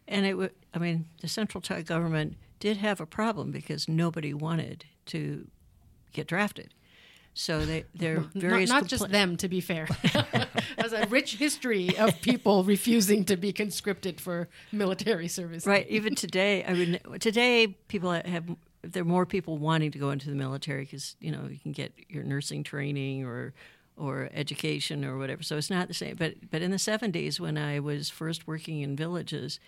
[0.08, 4.34] And it would, I mean, the central Thai government did have a problem because nobody
[4.34, 5.46] wanted to
[6.12, 6.74] get drafted.
[7.34, 8.70] So they, they're various.
[8.70, 9.88] Not, not just them, to be fair.
[10.78, 15.66] There's a rich history of people refusing to be conscripted for military service.
[15.66, 15.86] Right.
[15.88, 18.44] Even today, I mean, today people have
[18.82, 21.72] there are more people wanting to go into the military because you know you can
[21.72, 23.52] get your nursing training or
[23.96, 25.42] or education or whatever.
[25.42, 26.16] So it's not the same.
[26.16, 29.60] But but in the 70s, when I was first working in villages,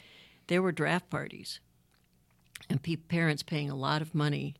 [0.46, 1.61] there were draft parties,
[2.68, 4.57] and pe- parents paying a lot of money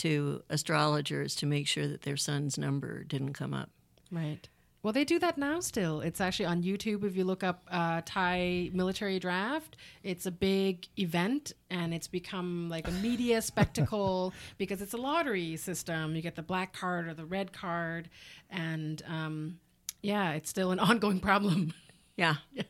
[0.00, 3.70] to astrologers to make sure that their son's number didn't come up.
[4.10, 4.48] Right.
[4.82, 6.00] Well, they do that now still.
[6.00, 7.04] It's actually on YouTube.
[7.04, 12.70] If you look up uh, Thai military draft, it's a big event and it's become
[12.70, 16.16] like a media spectacle because it's a lottery system.
[16.16, 18.08] You get the black card or the red card.
[18.48, 19.58] And um,
[20.00, 21.74] yeah, it's still an ongoing problem.
[22.16, 22.36] Yeah.
[22.52, 22.62] yeah.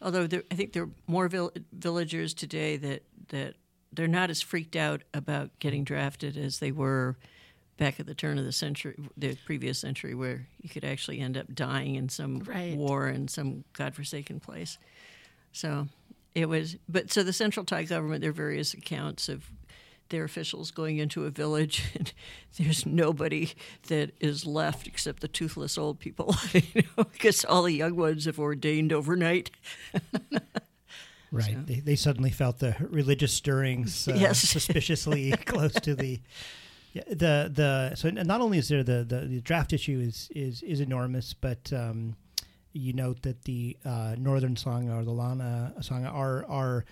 [0.00, 3.56] Although there, I think there are more vill- villagers today that, that
[3.92, 7.16] they're not as freaked out about getting drafted as they were
[7.76, 11.36] back at the turn of the century, the previous century, where you could actually end
[11.36, 12.76] up dying in some right.
[12.76, 14.78] war in some godforsaken place.
[15.52, 15.88] So
[16.34, 19.50] it was, but so the Central Thai government, there are various accounts of
[20.10, 22.12] their officials going into a village and
[22.58, 23.50] there's nobody
[23.88, 28.24] that is left except the toothless old people, you know, because all the young ones
[28.24, 29.50] have ordained overnight.
[31.30, 31.54] Right.
[31.54, 31.62] So.
[31.66, 34.40] They, they suddenly felt the religious stirrings uh, yes.
[34.40, 36.20] suspiciously close to the
[36.94, 40.62] yeah, the the so not only is there the, the, the draft issue is is
[40.62, 42.16] is enormous, but um,
[42.72, 46.84] you note that the uh, Northern Sangha or the Lanna Sangha are are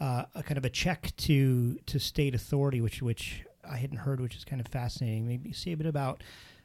[0.00, 4.20] uh, a kind of a check to to state authority, which which I hadn't heard,
[4.20, 5.26] which is kind of fascinating.
[5.26, 6.22] Maybe say a bit about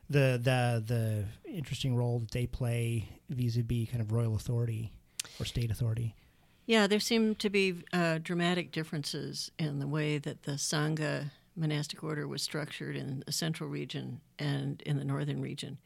[0.09, 4.91] the the the interesting role that they play vis-a-vis kind of royal authority
[5.39, 6.15] or state authority.
[6.65, 12.03] Yeah, there seem to be uh, dramatic differences in the way that the Sangha monastic
[12.03, 15.77] order was structured in the central region and in the northern region.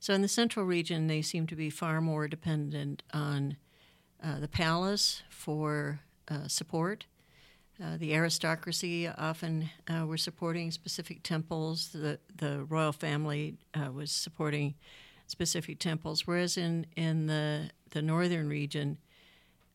[0.00, 3.56] So, in the central region, they seem to be far more dependent on
[4.22, 7.06] uh, the palace for uh, support.
[7.82, 11.88] Uh, the aristocracy often uh, were supporting specific temples.
[11.88, 14.74] The, the royal family uh, was supporting
[15.26, 18.98] specific temples, whereas in, in the, the northern region,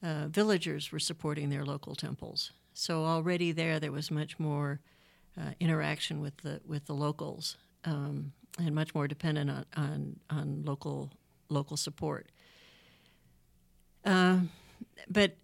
[0.04, 2.52] uh, villagers were supporting their local temples.
[2.74, 4.82] So already there, there was much more
[5.40, 10.64] uh, interaction with the with the locals, um, and much more dependent on on, on
[10.66, 11.12] local
[11.50, 12.28] local support.
[14.06, 14.40] Uh,
[15.10, 15.38] but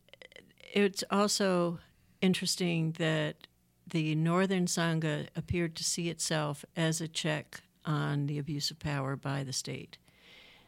[0.73, 1.79] it's also
[2.21, 3.47] interesting that
[3.87, 9.15] the Northern Sangha appeared to see itself as a check on the abuse of power
[9.15, 9.97] by the state.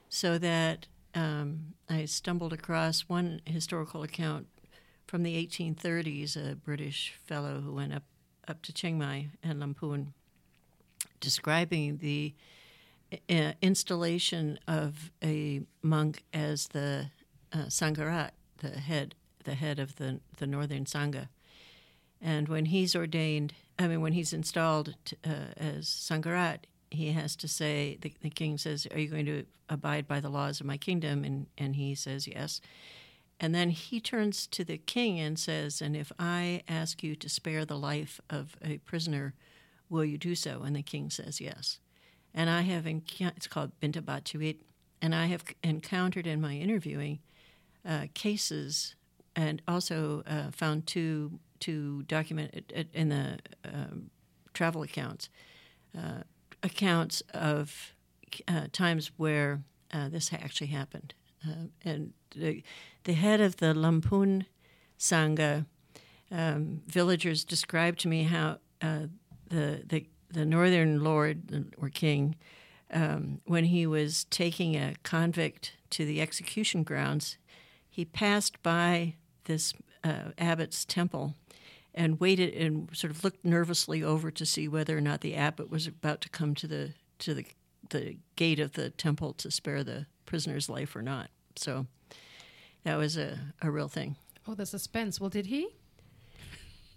[0.10, 4.48] So that um, I stumbled across one historical account
[5.08, 8.04] from the 1830s, a British fellow who went up,
[8.48, 10.14] up to Chiang Mai and Lamphun,
[11.20, 12.34] describing the
[13.30, 17.08] uh, installation of a monk as the
[17.52, 21.28] uh, Sangharat, the head, the head of the, the Northern Sangha.
[22.22, 26.60] And when he's ordained, I mean, when he's installed t- uh, as Sangharat,
[26.92, 30.30] he has to say, the, the king says, Are you going to abide by the
[30.30, 31.24] laws of my kingdom?
[31.24, 32.62] And, and he says, Yes.
[33.40, 37.30] And then he turns to the king and says, And if I ask you to
[37.30, 39.34] spare the life of a prisoner,
[39.90, 40.62] will you do so?
[40.64, 41.80] And the king says, Yes.
[42.34, 44.62] And I have, enc- it's called Binta Batuit,
[45.02, 47.20] and I have encountered in my interviewing
[47.86, 48.96] uh, cases
[49.36, 54.12] and also uh, found two, two document uh, in the um,
[54.54, 55.30] travel accounts,
[55.98, 56.24] uh,
[56.64, 57.94] accounts of
[58.48, 59.62] uh, times where
[59.94, 61.14] uh, this actually happened.
[61.84, 62.64] and the,
[63.04, 64.46] the head of the Lamphun
[65.00, 65.66] Sangha,
[66.32, 69.10] um, villagers described to me how the,
[69.50, 72.36] the the northern lord or king,
[72.94, 77.38] um, when he was taking a convict to the execution grounds,
[77.90, 81.36] he passed by this uh, abbot's temple
[81.94, 85.70] and waited and sort of looked nervously over to see whether or not the abbot
[85.70, 87.46] was about to come to the to the
[87.90, 91.30] the gate of the temple to spare the prisoner's life or not.
[91.58, 91.88] So
[92.84, 94.16] that was a, a real thing.
[94.48, 95.20] Oh, the suspense.
[95.20, 95.68] Well, did he?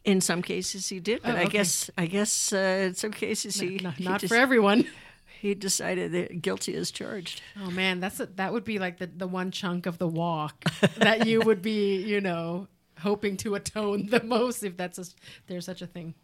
[0.04, 3.59] In some cases, he did, but Oh, I guess I guess uh, in some cases
[3.59, 4.87] he not he not just- for everyone.
[5.40, 7.42] He decided that guilty as charged.
[7.62, 10.64] Oh man, that's a, that would be like the the one chunk of the walk
[10.96, 12.66] that you would be, you know,
[13.05, 15.05] hoping to atone the most if that's a,
[15.47, 16.14] there's such a thing.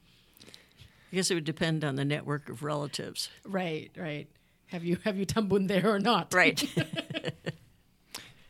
[1.13, 3.31] I guess it would depend on the network of relatives.
[3.45, 4.29] Right, right.
[4.67, 6.35] Have you have you tumbun there or not?
[6.35, 6.63] Right.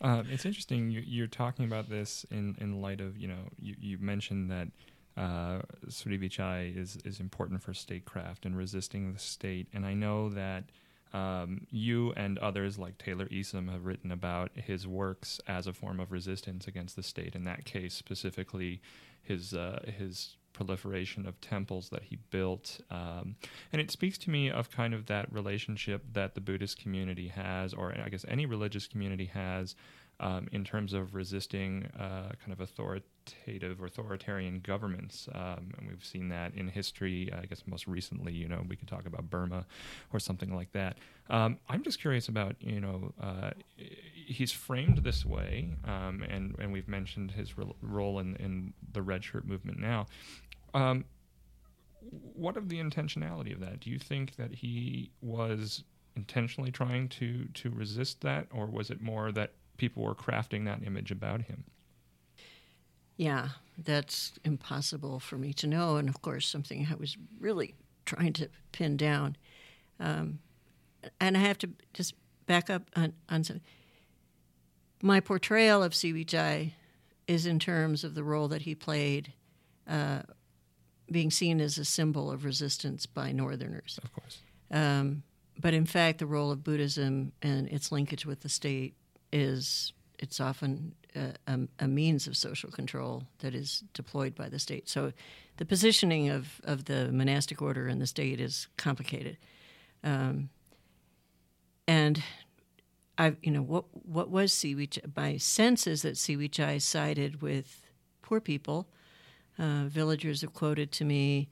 [0.02, 3.74] Uh, it's interesting you, you're talking about this in, in light of you know you,
[3.78, 4.68] you mentioned that
[5.16, 10.30] uh, Sri Vichai is is important for statecraft and resisting the state, and I know
[10.30, 10.64] that
[11.12, 15.98] um, you and others like Taylor Easum have written about his works as a form
[16.00, 17.34] of resistance against the state.
[17.34, 18.80] In that case, specifically,
[19.22, 23.36] his uh, his proliferation of temples that he built, um,
[23.72, 27.72] and it speaks to me of kind of that relationship that the Buddhist community has,
[27.72, 29.74] or I guess any religious community has,
[30.20, 35.28] um, in terms of resisting uh, kind of authoritative authoritarian governments.
[35.34, 37.32] Um, and we've seen that in history.
[37.32, 39.66] I guess most recently, you know, we could talk about Burma
[40.12, 40.98] or something like that.
[41.30, 43.50] Um, I'm just curious about, you know, uh,
[44.14, 49.02] he's framed this way, um, and and we've mentioned his rel role in in the
[49.02, 50.06] red shirt movement now.
[50.74, 51.04] Um,
[52.34, 53.80] what of the intentionality of that?
[53.80, 55.84] Do you think that he was
[56.16, 60.86] intentionally trying to to resist that, or was it more that people were crafting that
[60.86, 61.64] image about him?
[63.20, 65.96] yeah, that's impossible for me to know.
[65.96, 67.74] And of course, something I was really
[68.06, 69.36] trying to pin down.
[69.98, 70.38] Um,
[71.20, 72.14] and I have to just
[72.46, 73.60] back up on, on some.
[75.02, 76.72] My portrayal of Siwichai
[77.26, 79.34] is in terms of the role that he played,
[79.86, 80.22] uh,
[81.12, 84.00] being seen as a symbol of resistance by Northerners.
[84.02, 84.38] Of course.
[84.70, 85.24] Um,
[85.58, 88.94] but in fact, the role of Buddhism and its linkage with the state
[89.32, 94.88] is it's often a, a, means of social control that is deployed by the state.
[94.88, 95.12] So
[95.56, 99.38] the positioning of, of the monastic order in the state is complicated.
[100.04, 100.50] Um,
[101.88, 102.22] and
[103.18, 105.14] I, you know, what what was Siwichai?
[105.16, 107.90] My sense is that Siwichai sided with
[108.22, 108.86] poor people.
[109.58, 111.48] Uh, villagers have quoted to me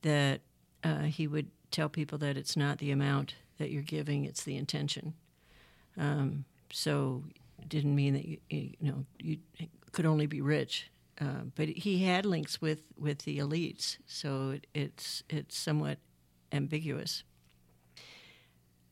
[0.00, 0.40] that
[0.82, 4.56] uh, he would tell people that it's not the amount that you're giving; it's the
[4.56, 5.14] intention.
[5.96, 7.22] Um, so,
[7.60, 9.38] it didn't mean that you, you know you
[9.92, 13.98] could only be rich, uh, but he had links with with the elites.
[14.06, 15.98] So it, it's it's somewhat
[16.50, 17.22] ambiguous.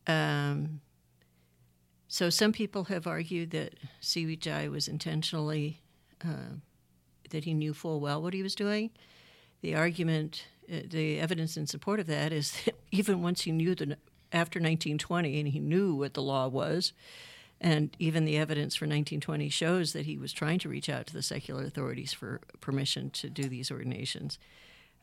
[0.07, 0.81] Um,
[2.09, 5.81] so some people have argued that Siwichai was intentionally
[6.25, 6.57] uh,
[7.31, 8.91] that he knew full well what he was doing.
[9.63, 13.75] The argument, uh, the evidence in support of that is that even once he knew
[13.75, 13.97] the
[14.33, 16.93] after 1920 and he knew what the law was,
[17.61, 21.13] and even the evidence for 1920 shows that he was trying to reach out to
[21.13, 24.39] the secular authorities for permission to do these ordinations.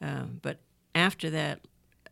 [0.01, 0.60] Um, but
[0.95, 1.62] after that,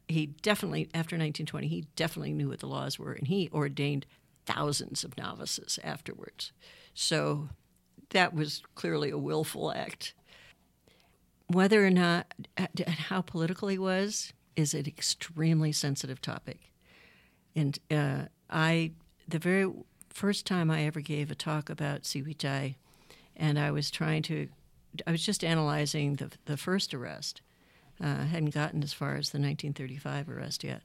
[0.08, 4.06] he definitely after 1920 he definitely knew what the laws were, and he ordained
[4.46, 6.52] thousands of novices afterwards.
[6.93, 7.50] So
[8.12, 10.14] that was clearly a willful act.
[11.48, 16.72] whether or not and how political he was is an extremely sensitive topic.
[17.56, 18.91] And uh, I,
[19.28, 19.72] the very
[20.16, 22.76] first time I ever gave a talk about Siwichai,
[23.36, 24.47] and I was trying to,
[25.05, 27.41] I was just analyzing the the first arrest.
[28.01, 30.82] Uh, hadn't gotten as far as the 1935 arrest yet.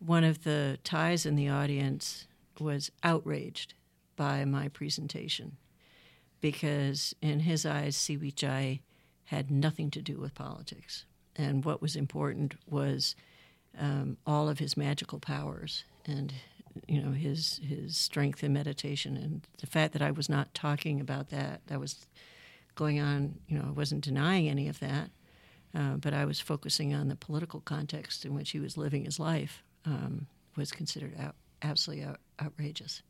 [0.00, 2.26] One of the Thais in the audience
[2.58, 3.74] was outraged
[4.16, 5.56] by my presentation
[6.40, 8.80] because, in his eyes, Siwichai
[9.26, 11.04] had nothing to do with politics.
[11.36, 13.14] And what was important was
[13.78, 16.34] um, all of his magical powers and
[16.88, 21.00] you know his his strength in meditation and the fact that I was not talking
[21.00, 22.06] about that that was
[22.74, 25.10] going on you know I wasn't denying any of that
[25.74, 29.18] uh, but I was focusing on the political context in which he was living his
[29.18, 33.02] life um, was considered out, absolutely out, outrageous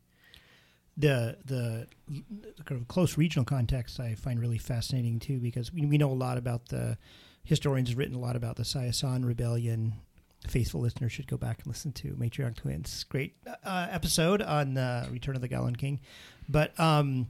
[0.96, 1.86] the the
[2.64, 6.12] kind of close regional context I find really fascinating too because we, we know a
[6.12, 6.96] lot about the
[7.44, 9.94] historians have written a lot about the Saya San rebellion.
[10.46, 13.04] Faithful listeners should go back and listen to Maitrii Aung-Thwin's.
[13.04, 16.00] Great uh, episode on the Return of the Galon King,
[16.48, 17.28] but um,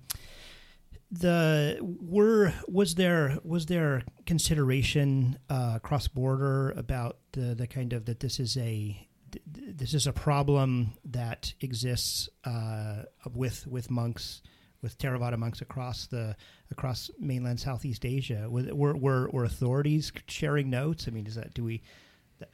[1.10, 8.06] the were was there was there consideration uh, cross border about the the kind of
[8.06, 9.08] that this is a
[9.46, 13.02] this is a problem that exists uh,
[13.32, 14.42] with with monks
[14.84, 16.36] with Theravada monks across the
[16.70, 18.46] across mainland Southeast Asia.
[18.48, 21.08] Were, were, were authorities sharing notes?
[21.08, 21.82] I mean, is that do we?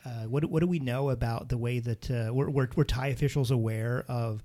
[0.05, 3.09] Uh, what what do we know about the way that uh, were, were, were Thai
[3.09, 4.43] officials aware of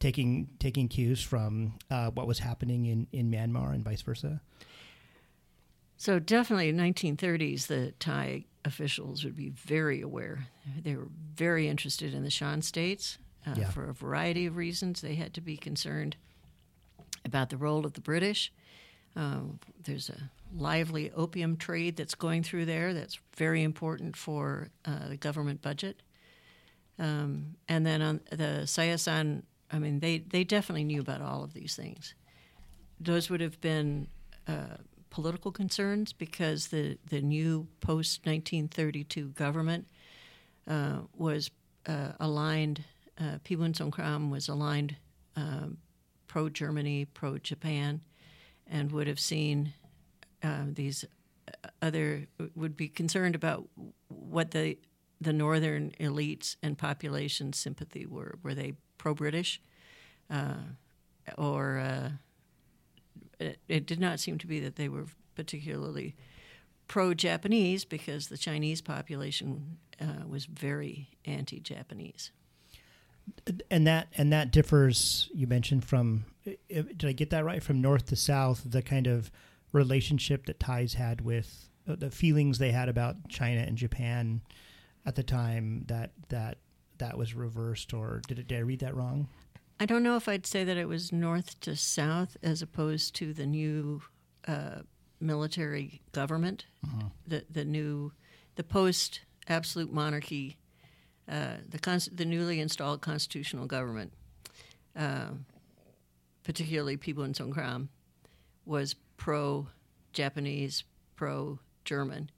[0.00, 4.40] taking taking cues from uh, what was happening in, in Myanmar and vice versa?
[5.96, 10.48] So definitely, in 1930s, the Thai officials would be very aware.
[10.82, 13.70] They were very interested in the Shan states uh, Yeah.
[13.70, 15.00] for a variety of reasons.
[15.00, 16.16] They had to be concerned
[17.24, 18.52] about the role of the British.
[19.16, 25.08] Um, there's a lively opium trade that's going through there that's very important for uh,
[25.08, 26.02] the government budget.
[26.98, 31.42] Um, and then on the Saya San, I mean, they, they definitely knew about all
[31.42, 32.14] of these things.
[33.00, 34.06] Those would have been
[34.46, 34.76] uh,
[35.10, 39.86] political concerns because the, the new post 1932 government
[40.68, 41.50] uh, was
[41.86, 42.84] uh, aligned,
[43.18, 44.96] uh, Songkram was aligned
[45.36, 45.78] um,
[46.28, 48.00] pro Germany, pro Japan,
[48.66, 49.72] and would have seen
[50.44, 51.04] uh, these
[51.82, 53.68] other, would be concerned about
[54.08, 54.78] what the
[55.20, 58.38] the northern elites and population sympathy were.
[58.42, 59.60] Were they pro British?
[60.30, 60.54] Uh,
[61.38, 62.10] or uh,
[63.40, 66.14] it, it did not seem to be that they were particularly
[66.88, 72.30] pro Japanese because the Chinese population uh, was very anti Japanese.
[73.70, 76.26] and that and that differs you mentioned from
[76.68, 79.30] did i get that right from north to south the kind of
[79.74, 84.40] relationship that thais had with uh, the feelings they had about china and japan
[85.04, 86.58] at the time that that
[86.98, 89.28] that was reversed or did, it, did i read that wrong?
[89.80, 93.32] I don't know if I'd say that it was north to south as opposed to
[93.34, 94.02] the new
[94.46, 94.82] uh,
[95.20, 96.66] military government,
[97.26, 98.12] the the new,
[98.54, 100.56] the post absolute monarchy,
[101.28, 104.12] uh, the cons- the newly installed constitutional government,
[104.96, 105.30] uh,
[106.44, 107.88] particularly people in Songkram,
[108.64, 109.68] was pro
[110.12, 110.84] Japanese,
[111.16, 112.30] pro German,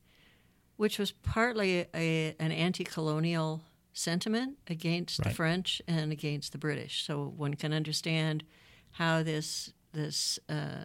[0.76, 3.62] which was partly a, an anti colonial
[3.92, 7.04] sentiment against the French and against the British.
[7.04, 8.44] So one can understand
[8.92, 10.84] how this this uh,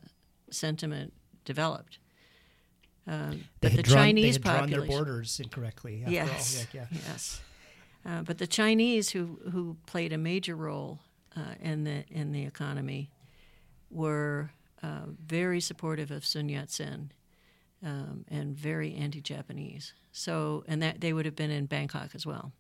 [0.49, 1.13] sentiment
[1.45, 1.99] developed.
[3.07, 6.65] Um, but the drawn, Chinese they had drawn their borders incorrectly after yes, all.
[6.73, 6.97] Yeah, yeah.
[7.07, 7.41] yes.
[8.05, 10.99] Uh, but the Chinese, who who played a major role
[11.35, 13.11] uh, in the in the economy,
[13.89, 14.51] were
[14.83, 17.11] uh, very supportive of Sun Yat Sen
[17.83, 19.93] um, and very anti-Japanese.
[20.11, 22.51] So, and that they would have been in Bangkok as well.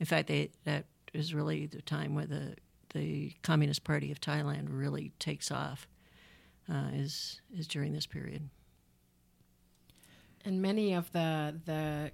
[0.00, 2.56] In fact, they that is really the time where the
[2.94, 5.86] the Communist Party of Thailand really takes off.
[6.68, 8.48] Uh, is is during this period.
[10.44, 12.10] And many of the the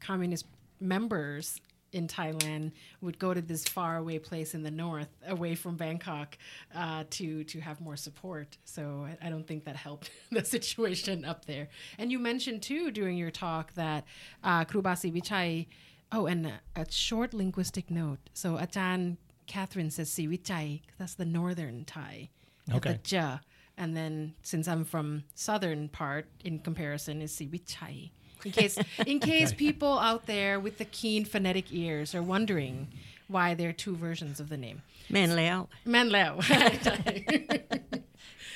[0.00, 0.46] communist
[0.80, 1.60] members
[1.92, 6.38] in Thailand would go to this faraway place in the north, away from Bangkok,
[6.74, 8.56] uh, to to have more support.
[8.64, 11.68] So I, I don't think that helped the situation up there.
[11.98, 14.04] And you mentioned too during your talk that
[14.44, 15.66] uh, Kruba Sivichai.
[16.12, 18.18] Oh, and a, a short linguistic note.
[18.34, 19.16] So Ajahn
[19.46, 20.82] Katherine says Sivichai.
[20.98, 22.30] That's the northern Thai.
[22.68, 22.74] At
[23.04, 23.38] The ja.
[23.76, 28.10] And then since I'm from southern part, in comparison, is Sivichai.
[28.44, 32.88] In case, in case people out there with the keen phonetic ears are wondering
[33.28, 34.82] why there are two versions of the name.
[35.08, 35.68] Man Lao.
[35.86, 36.42] Manlao.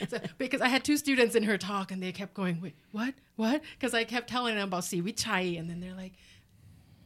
[0.09, 3.15] so, because I had two students in her talk and they kept going, wait, what,
[3.37, 3.63] what?
[3.79, 6.13] Because I kept telling them about seaweed chai, and then they're like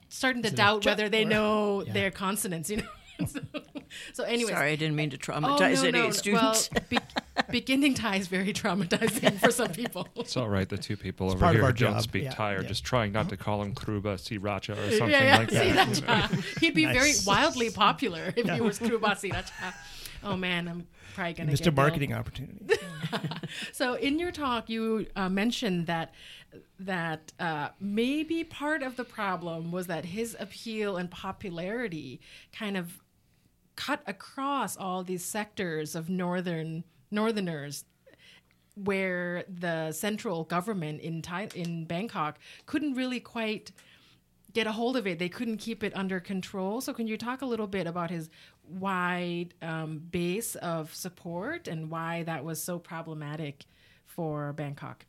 [0.09, 1.93] starting to it doubt whether they or- know Yeah.
[1.93, 3.27] their consonants, you know.
[3.27, 3.41] so,
[4.13, 6.11] so anyway, Sorry, I didn't mean to Oh, traumatize no, any no.
[6.11, 6.71] students.
[6.73, 6.99] Well, be-
[7.51, 10.07] beginning Thai is very traumatizing for some people.
[10.17, 10.69] It's all right.
[10.69, 12.03] The two people over part of here our don't job.
[12.03, 12.69] speak Yeah, Thai are yeah.
[12.69, 15.39] just trying not to call him Kruba Sriracha or something yeah, yeah.
[15.39, 15.89] like that.
[15.89, 16.59] Sriracha.
[16.61, 19.73] He'd be very wildly popular if he was Kruba Sriracha.
[20.25, 21.87] Oh man, I'm probably gonna Missed get a billed.
[21.89, 22.67] marketing opportunity.
[23.73, 26.13] So in your talk, you uh, mentioned that
[26.81, 32.21] that uh, maybe part of the problem was that his appeal and popularity
[32.53, 32.99] kind of
[33.79, 37.85] cut across all these sectors of northern northerners
[38.75, 41.23] where the central government in
[41.55, 43.71] in Bangkok couldn't really quite
[44.53, 45.21] get a hold of it.
[45.21, 46.81] They couldn't keep it under control.
[46.81, 48.29] So, can you talk a little bit about his
[48.69, 53.65] wide um, base of support and why that was so problematic
[54.05, 55.07] for Bangkok?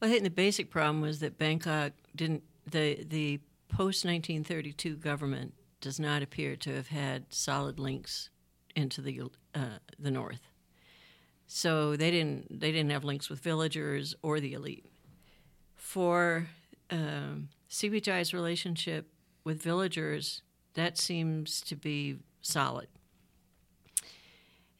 [0.00, 5.52] Well, I think the basic problem was that Bangkok didn't the the post 1932 government
[5.86, 8.28] does not appear to have had solid links
[8.74, 9.22] into the
[9.54, 10.40] uh, the north.
[11.46, 14.84] So they didn't they didn't have links with villagers or the elite.
[15.76, 16.48] For
[16.90, 19.06] um, Sivichai's relationship
[19.44, 20.42] with villagers,
[20.74, 22.88] that seems to be solid.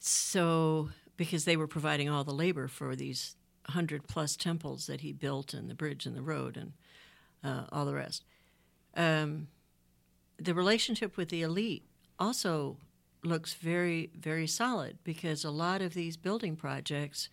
[0.01, 3.37] So because they were providing all the labor for these
[3.69, 6.73] hundred plus temples that he built and the bridge and the road and
[7.45, 8.25] uh, all the rest.
[8.97, 9.47] Um,
[10.39, 11.85] the relationship with the elite
[12.19, 12.77] also
[13.23, 17.29] looks very, very solid because a lot of these building projects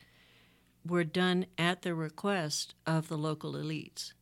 [0.86, 4.14] were done at the request of the local elites.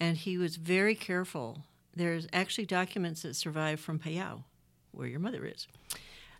[0.00, 1.64] And he was very careful.
[1.94, 4.44] There's actually documents that survive from Phayao,
[4.92, 5.66] where your mother is,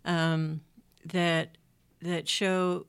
[0.05, 0.63] um,
[1.05, 1.59] that
[2.01, 2.87] that show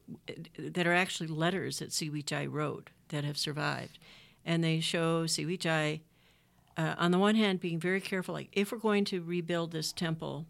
[0.57, 3.99] that are actually letters that Siwichai wrote that have survived,
[4.43, 6.01] and they show Siwichai
[6.77, 9.91] uh, on the one hand being very careful, like if we're going to rebuild this
[9.91, 10.45] temple,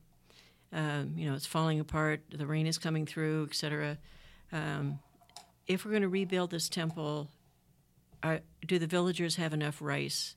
[0.71, 3.97] um, you know it's falling apart, the rain is coming through, etc.
[4.51, 4.99] Um,
[5.67, 7.29] if we're going to rebuild this temple,
[8.21, 10.35] are, do the villagers have enough rice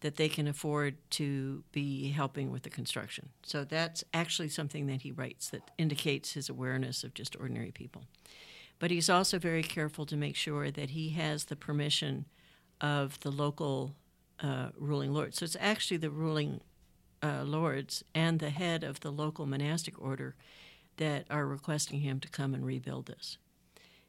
[0.00, 3.30] that they can afford to be helping with the construction?
[3.42, 8.02] So that's actually something that he writes that indicates his awareness of just ordinary people.
[8.78, 12.26] But he's also very careful to make sure that he has the permission
[12.80, 13.94] of the local
[14.42, 15.38] uh, ruling lords.
[15.38, 16.60] So it's actually the ruling
[17.22, 20.34] uh, lords and the head of the local monastic order
[20.96, 23.38] that are requesting him to come and rebuild this.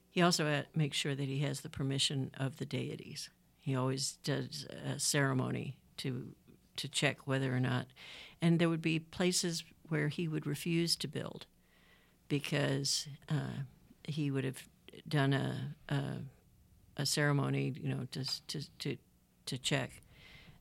[0.10, 3.30] He also uh, makes sure that he has the permission of the deities.
[3.60, 6.34] He always does a ceremony to
[6.78, 7.88] to check whether or not,
[8.42, 11.46] and there would be places where he would refuse to build
[12.28, 13.64] because uh,
[14.04, 14.68] he would have
[15.08, 16.02] done a, a
[16.98, 18.98] a ceremony, you know, to to to
[19.46, 20.02] to check,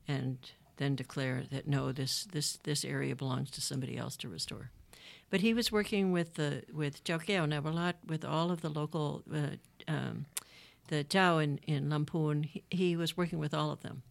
[0.07, 0.37] and
[0.77, 4.71] then declare that no, this this this area belongs to somebody else to restore.
[5.29, 9.57] But he was working with the with Chowkeo Nabalat, with all of the local, uh,
[9.87, 10.25] um,
[10.87, 12.43] the Tao in, in.
[12.43, 14.03] He, he was working with all of them.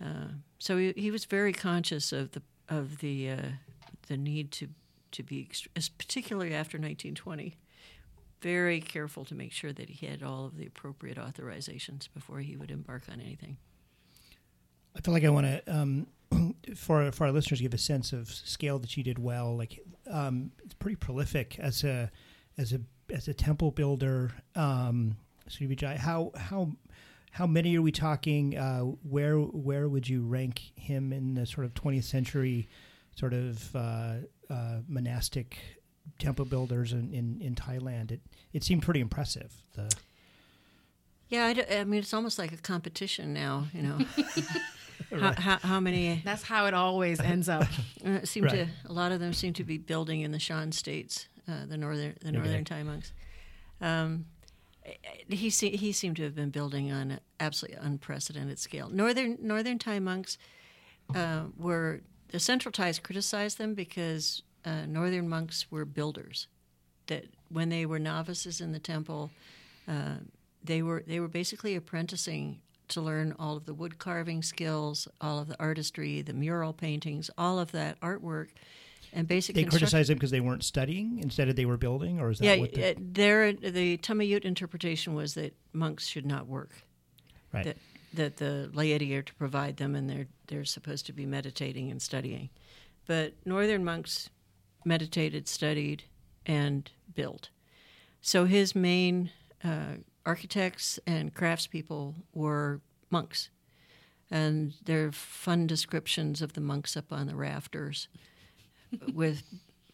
[0.00, 3.48] Uh, so he, he was very conscious of the of the uh,
[4.08, 4.68] the need to
[5.12, 5.48] to be,
[5.96, 7.56] particularly after 1920,
[8.42, 12.56] very careful to make sure that he had all of the appropriate authorizations before he
[12.56, 13.56] would embark on anything.
[14.98, 16.06] I feel like I want to, um,
[16.74, 19.56] for for our listeners, give a sense of scale that you did well.
[19.56, 19.78] Like,
[20.10, 22.10] um, it's pretty prolific as a
[22.58, 22.80] as a
[23.14, 24.32] as a temple builder.
[24.56, 26.72] Um, Sri how how
[27.30, 28.58] how many are we talking?
[28.58, 32.68] Uh, where where would you rank him in the sort of 20th century
[33.14, 34.14] sort of uh,
[34.50, 35.58] uh, monastic
[36.18, 38.10] temple builders in, in, in Thailand?
[38.10, 38.20] It
[38.52, 39.62] it seemed pretty impressive.
[39.74, 39.94] The
[41.28, 43.98] Yeah, I, d- I mean, it's almost like a competition now, you know.
[45.20, 47.66] how, how, how many That's how it always ends up.
[48.04, 48.52] Uh, seem Right.
[48.52, 51.76] to a lot of them seem to be building in the Shan states, uh, the
[51.76, 53.12] northern the northern they- Thai monks.
[53.80, 54.26] Um,
[55.28, 58.88] he se- he seemed to have been building on an absolutely unprecedented scale.
[58.88, 60.38] Northern northern Thai monks
[61.14, 66.46] uh, were the Central Thais criticized them because uh, northern monks were builders.
[67.08, 69.30] That when they were novices in the temple,
[69.86, 70.16] uh,
[70.62, 75.38] they were they were basically apprenticing to learn all of the wood carving skills, all
[75.38, 78.48] of the artistry, the mural paintings, all of that artwork,
[79.12, 79.54] and basic.
[79.54, 79.86] they construction.
[79.86, 82.56] criticized them because they weren't studying instead of they were building, or is that Yeah,
[82.56, 86.70] what the, uh, their the Thammayut interpretation was that monks should not work.
[87.52, 87.64] right?
[87.64, 87.76] That
[88.14, 92.00] that the laity are to provide them, and they're they're supposed to be meditating and
[92.00, 92.48] studying.
[93.06, 94.28] But northern monks
[94.84, 96.04] meditated, studied,
[96.46, 97.50] and built.
[98.20, 99.30] so his main
[99.64, 99.96] uh,
[100.28, 103.48] architects and craftspeople were monks,
[104.30, 108.08] and there are fun descriptions of the monks up on the rafters
[109.14, 109.42] with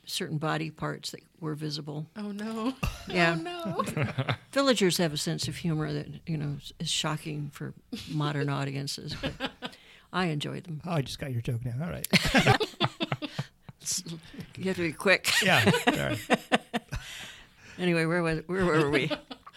[0.04, 2.06] certain body parts that were visible.
[2.16, 2.74] Oh no.
[3.08, 3.36] Yeah.
[3.38, 4.04] Oh no.
[4.52, 7.72] Villagers have a sense of humor that you know is shocking for
[8.10, 9.14] modern audiences.
[9.22, 9.76] But
[10.12, 10.80] I enjoyed them.
[10.84, 11.74] Oh, I just got your joke now.
[11.84, 12.06] All right.
[14.56, 15.30] You have to be quick.
[15.42, 15.70] Yeah.
[15.86, 16.18] All right.
[17.78, 19.10] Anyway, where was where were we?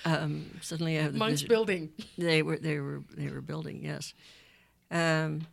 [0.06, 1.91] Um, suddenly, I have the Monk's building.
[2.18, 3.84] They were they were they were building.
[3.84, 4.14] Yes.
[4.91, 5.48] Um,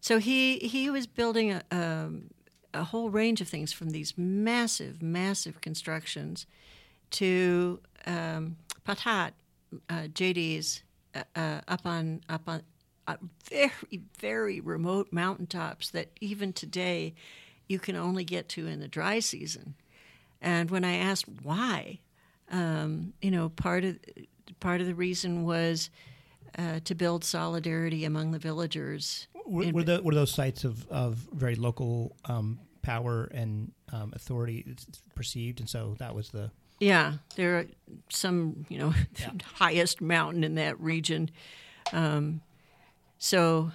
[0.00, 2.30] so he he was building a, um,
[2.72, 6.46] a whole range of things from these massive massive constructions
[7.10, 9.32] to um, Patat
[9.88, 10.82] uh, chedis
[11.14, 12.62] uh, uh, up on up on
[13.06, 13.16] uh,
[13.50, 17.14] very very remote mountaintops that even today
[17.66, 19.74] you can only get to in the dry season.
[20.40, 21.98] And when I asked why,
[22.50, 23.98] um, you know, part of
[24.60, 25.90] part of the reason was
[26.58, 29.28] uh, to build solidarity among the villagers.
[29.46, 34.76] Were, were, the, were those sites of, of very local um, power and um, authority
[35.14, 37.66] perceived, and so that was the Yeah, there are
[38.08, 38.94] some, you know,
[39.54, 41.30] highest mountain in that region.
[41.92, 42.42] Um,
[43.18, 43.70] so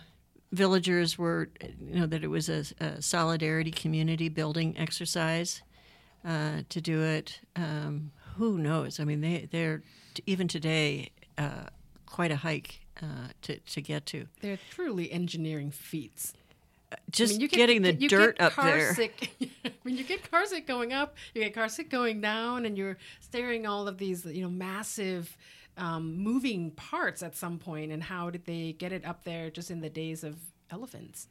[0.52, 1.50] villagers were,
[1.82, 5.64] you know, that it was a, a solidarity community building exercise
[6.26, 7.40] uh, to do it.
[7.56, 9.00] Um, who knows?
[9.00, 9.82] I mean, they, they're
[10.26, 11.66] even today uh,
[12.06, 14.28] quite a hike uh, to, to get to.
[14.42, 16.34] They're truly engineering feats.
[17.10, 18.94] Just I mean, you get- getting the you dirt get up there.
[18.94, 19.32] Sick,
[19.82, 22.98] when you get car sick going up, you get car sick going down, and you're
[23.20, 25.36] staring all of these, you know, massive
[25.78, 27.92] um, moving parts at some point.
[27.92, 30.38] And how did they get it up there just in the days of
[30.70, 31.28] elephants?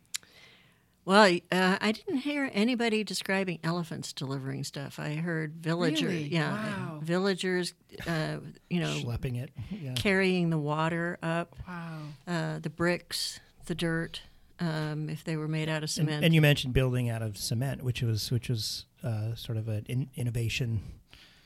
[1.05, 5.01] Well, uh, I didn't hear anybody describing elephants delivering stuff.
[5.01, 6.29] I heard villagers, Really?
[6.29, 7.01] yeah, Wow.
[7.03, 7.75] villagers,
[8.07, 8.37] uh,
[8.71, 9.51] you know, schlepping it.
[9.71, 9.95] Yeah.
[9.95, 11.99] carrying the water up, Wow.
[12.27, 14.23] uh, the bricks, the dirt,
[14.61, 16.25] um, if they were made out of And, cement.
[16.25, 19.85] and you mentioned building out of cement, which was which was uh, sort of an
[19.89, 20.83] in, innovation.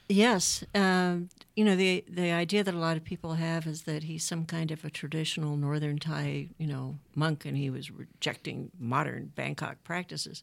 [0.09, 4.05] Yes, um, you know the the idea that a lot of people have is that
[4.05, 8.71] he's some kind of a traditional Northern Thai, you know, monk, and he was rejecting
[8.79, 10.43] modern Bangkok practices.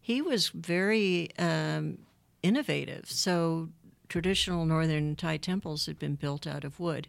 [0.00, 1.98] He was very um,
[2.42, 3.10] innovative.
[3.10, 3.68] So
[4.08, 7.08] traditional Northern Thai temples had been built out of wood,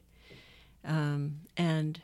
[0.83, 2.01] um, and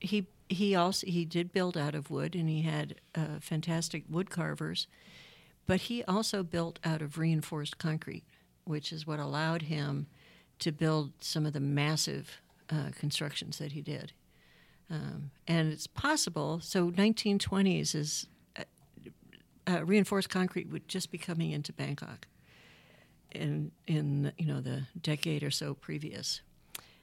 [0.00, 4.30] he he also he did build out of wood, and he had uh, fantastic wood
[4.30, 4.86] carvers.
[5.66, 8.22] But he also built out of reinforced concrete,
[8.66, 10.06] which is what allowed him
[10.58, 12.40] to build some of the massive
[12.70, 14.12] uh, constructions that he did.
[14.90, 16.60] Um, and it's possible.
[16.62, 18.26] So 1920s is
[18.58, 18.64] uh,
[19.66, 22.26] uh, reinforced concrete would just be coming into Bangkok
[23.32, 26.40] in in you know the decade or so previous.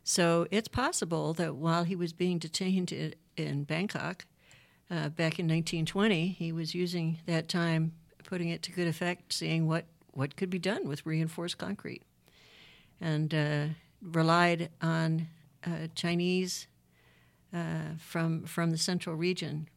[0.04, 4.26] So it's possible that while he was being detained in, in Bangkok
[4.92, 7.94] uh, back in 1920, he was using that time,
[8.26, 12.02] putting it to good effect, seeing what, what could be done with reinforced concrete,
[13.02, 13.66] and uh,
[14.02, 15.28] relied on
[15.66, 16.68] uh, Chinese
[17.54, 19.68] uh, from from the central region.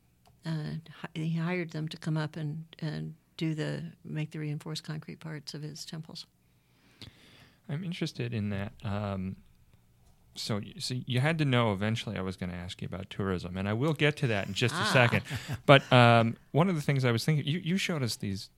[0.45, 0.77] Uh,
[1.15, 5.55] he hired them to come up and, and do the make the reinforced concrete parts
[5.55, 6.27] of his temples.
[7.69, 8.73] I'm interested in that.
[8.85, 9.37] Um,
[10.37, 13.57] so, so you had to know eventually I was going to ask you about tourism,
[13.57, 14.91] and I will get to that in just a Ah.
[14.93, 15.23] second.
[15.65, 18.51] But um, one of the things I was thinking, you, you showed us these,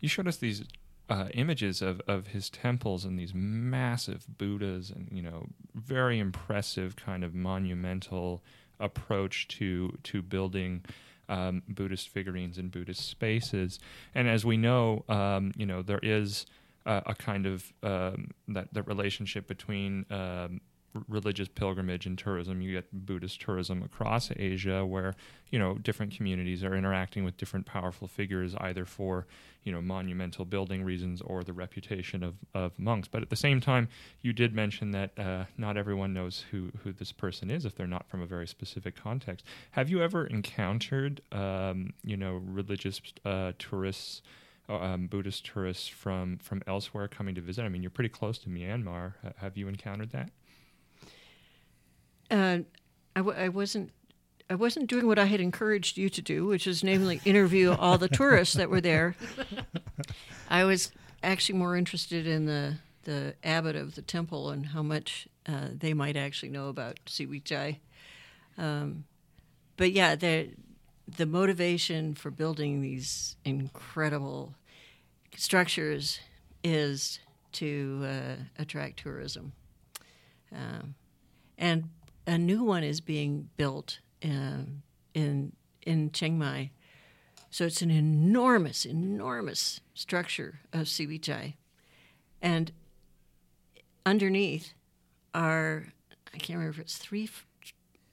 [0.00, 0.62] you showed us these
[1.08, 6.96] uh, images of, of his temples and these massive Buddhas, and you know, very impressive
[6.96, 8.42] kind of monumental
[8.80, 10.84] approach to to building
[11.28, 13.78] um, Buddhist figurines in Buddhist spaces.
[14.14, 16.46] And as we know, um, you know, there is
[16.86, 20.60] uh, a kind of um, that that relationship between um,
[21.08, 22.60] religious pilgrimage and tourism.
[22.60, 25.14] You get Buddhist tourism across Asia, where
[25.50, 29.26] you know different communities are interacting with different powerful figures, either for
[29.64, 33.08] you know monumental building reasons or the reputation of, of monks.
[33.08, 33.88] But at the same time,
[34.22, 37.86] you did mention that uh, not everyone knows who who this person is if they're
[37.86, 39.44] not from a very specific context.
[39.72, 44.22] Have you ever encountered um, you know religious uh, tourists?
[44.68, 47.64] um, Buddhist tourists from from elsewhere coming to visit?
[47.64, 49.14] I mean, you're pretty close to Myanmar.
[49.22, 50.30] Ha- have you encountered that?
[52.30, 52.58] Uh,
[53.16, 53.92] I, w- I wasn't.
[54.50, 57.98] I wasn't doing what I had encouraged you to do, which is namely interview all
[57.98, 59.14] the tourists that were there.
[60.48, 60.90] I was
[61.22, 65.92] actually more interested in the the abbot of the temple and how much uh, they
[65.94, 67.78] might actually know about Siwichai.
[68.56, 69.04] Um,
[69.76, 70.50] but yeah, the
[71.06, 74.54] the motivation for building these incredible
[75.36, 76.20] structures
[76.64, 77.18] is
[77.52, 79.52] to uh, attract tourism.
[80.54, 80.94] Um,
[81.56, 81.90] and
[82.28, 84.82] a new one is being built um,
[85.14, 85.52] in
[85.82, 86.70] in Chiang Mai.
[87.50, 91.54] So it's an enormous, enormous structure of Siwichai.
[92.42, 92.70] And
[94.04, 94.74] underneath
[95.34, 95.86] are
[96.34, 97.30] I can't remember if it's three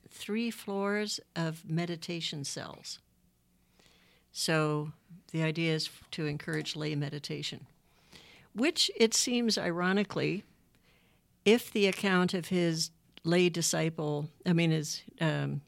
[0.10, 3.00] three floors of meditation cells.
[4.32, 4.94] So
[5.34, 7.68] the idea is to encourage lay meditation,
[8.54, 10.46] which it seems ironically,
[11.44, 12.92] if the account of his
[13.26, 15.62] lay disciple, I mean his um,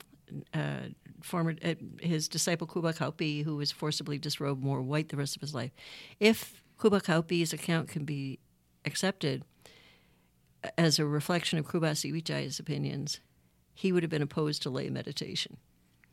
[0.53, 0.89] uh,
[1.21, 5.41] former uh, his disciple Kuba Kaupi, who was forcibly disrobed, more white the rest of
[5.41, 5.71] his life,
[6.19, 8.39] if Kuba Kaupi's account can be
[8.85, 9.43] accepted
[10.77, 13.19] as a reflection of Kuba Siwichai's opinions,
[13.73, 15.57] he would have been opposed to lay meditation.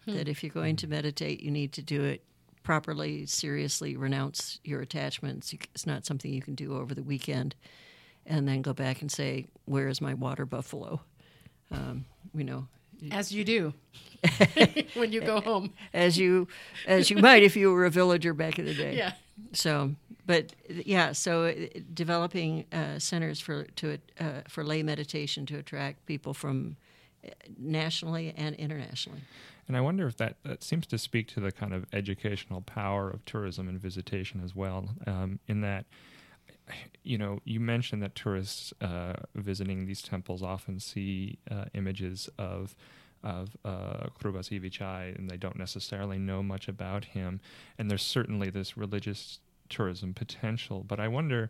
[0.06, 2.22] That if you're going to meditate, you need to do it
[2.62, 5.54] properly, seriously, renounce your attachments.
[5.74, 7.54] It's not something you can do over the weekend
[8.26, 11.00] and then go back and say, Where is my water buffalo?
[11.74, 12.04] Um,
[12.34, 12.66] you know,
[13.10, 13.74] As you do
[14.94, 15.72] when you go home.
[15.92, 16.48] as you
[16.86, 18.96] as you might if you were a villager back in the day.
[18.96, 19.12] Yeah.
[19.52, 19.94] So,
[20.26, 21.54] but yeah, so uh,
[21.92, 26.76] developing uh, centers for to uh, for lay meditation to attract people from
[27.24, 29.20] uh, nationally and internationally.
[29.66, 33.08] And I wonder if that, that seems to speak to the kind of educational power
[33.10, 35.86] of tourism and visitation as well, um, in that,
[37.02, 42.74] you know, you mentioned that tourists uh, visiting these temples often see uh, images of
[43.22, 47.40] of uh, Kruba Sivichai, and they don't necessarily know much about him.
[47.78, 49.40] And there's certainly this religious
[49.70, 51.48] tourism potential, but I wonder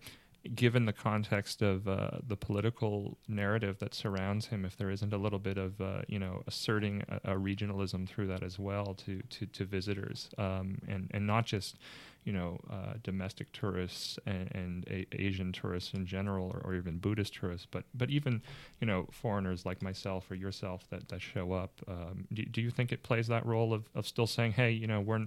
[0.54, 5.16] given the context of uh, the political narrative that surrounds him, if there isn't a
[5.16, 9.22] little bit of uh, you know asserting a, a regionalism through that as well to
[9.30, 11.76] to, to visitors, um, and and not just
[12.24, 16.98] you know uh, domestic tourists and, and a- Asian tourists in general, or, or even
[16.98, 18.42] Buddhist tourists, but but even
[18.80, 21.80] you know foreigners like myself or yourself that that show up.
[21.86, 24.86] Um, do, do you think it plays that role of of still saying, hey, you
[24.86, 25.26] know, we're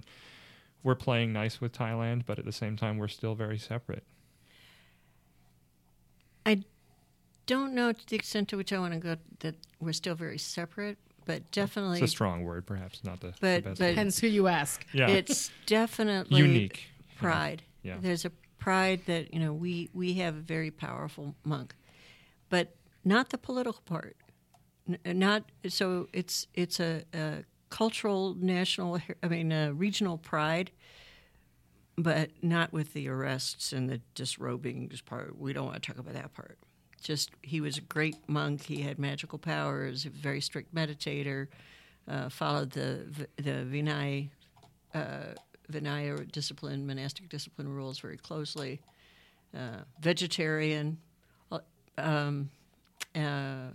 [0.82, 4.04] we're playing nice with Thailand, but at the same time, we're still very separate.
[6.46, 6.64] I
[7.46, 10.38] don't know to the extent to which I want to go that we're still very
[10.38, 13.78] separate, but definitely, It's a strong word, perhaps not the, the But- best.
[13.78, 13.94] but- word.
[13.96, 14.84] Hence who you ask.
[14.92, 16.86] yeah, it's definitely unique.
[17.18, 17.62] pride.
[17.82, 17.98] Yeah.
[18.00, 21.74] There's a pride that you know we we have a very powerful monk,
[22.48, 22.74] but
[23.04, 24.16] not the political part.
[25.04, 30.70] N- not so it's it's a, a cultural national I mean uh, regional pride,
[31.96, 35.38] but not with the arrests and the disrobing part.
[35.38, 36.58] We don't want to talk about that part.
[37.00, 38.62] Just he was a great monk.
[38.62, 40.04] He had magical powers.
[40.04, 41.48] A very strict meditator.
[42.06, 43.04] Uh, followed the
[43.36, 44.30] the Vinay
[44.94, 45.34] uh,
[45.70, 48.80] Vinaya discipline, monastic discipline rules very closely.
[49.54, 50.98] Uh, vegetarian,
[51.52, 51.58] uh,
[51.96, 52.50] um,
[53.14, 53.68] uh,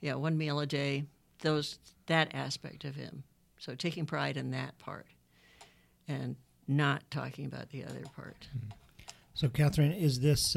[0.00, 1.04] yeah, one meal a day.
[1.40, 3.24] Those that aspect of him.
[3.58, 5.06] So taking pride in that part,
[6.08, 8.48] and not talking about the other part.
[9.34, 10.56] So, Katherine, is this?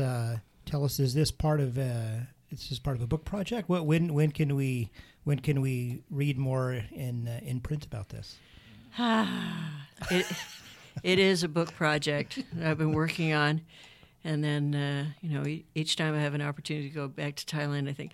[0.68, 1.78] Tell us, is this part of?
[1.78, 3.68] Uh, is this part of a book project?
[3.70, 4.90] What when when can we
[5.24, 8.36] when can we read more in uh, in print about this?
[10.12, 10.26] it,
[11.04, 13.62] it is a book project that I've been working on.
[14.24, 17.36] And then, uh, you know, e- each time I have an opportunity to go back
[17.36, 18.12] to Thailand, I think,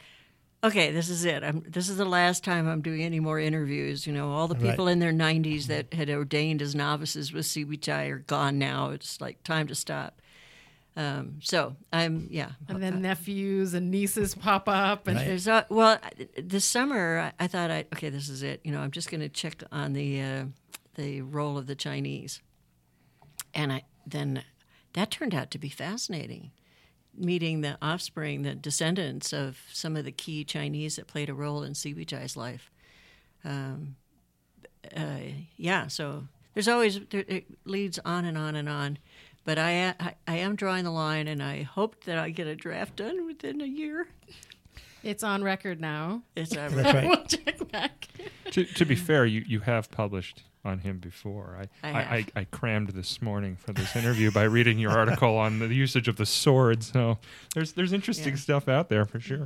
[0.63, 1.43] okay, this is it.
[1.43, 4.05] I'm, this is the last time I'm doing any more interviews.
[4.05, 4.71] You know, all the Right.
[4.71, 8.89] people in their 90s that had ordained as novices with Siwichai are gone now.
[8.91, 10.19] It's like time to stop.
[10.95, 12.51] Um, so I'm, yeah.
[12.67, 15.07] And then nephews and nieces pop up.
[15.07, 15.27] And Right.
[15.27, 15.97] There's a, well,
[16.37, 18.61] this summer I, I thought I okay, this is it.
[18.63, 20.45] You know, I'm just going to check on the uh,
[20.95, 22.41] the role of the Chinese,
[23.53, 24.43] and I then
[24.93, 26.51] that turned out to be fascinating.
[27.15, 31.61] Meeting the offspring, the descendants of some of the key Chinese that played a role
[31.61, 32.71] in Siwichai's life.
[33.45, 33.95] Um,
[34.95, 35.19] uh,
[35.55, 36.23] yeah, so
[36.53, 38.97] there's always there, it leads on and on and on,
[39.45, 42.55] but I, I I am drawing the line, and I hope that I get a
[42.55, 44.07] draft done within a year.
[45.03, 46.21] it's on record now.
[46.35, 47.03] It's a That's right.
[47.07, 48.07] We'll check back.
[48.51, 51.57] to, to be fair, you, you have published on him before.
[51.83, 52.25] I, I I, I.
[52.37, 56.15] I crammed this morning for this interview by reading your article on the usage of
[56.15, 56.83] the sword.
[56.83, 57.17] So
[57.53, 58.39] there's there's interesting Yeah.
[58.39, 59.45] stuff out there for sure.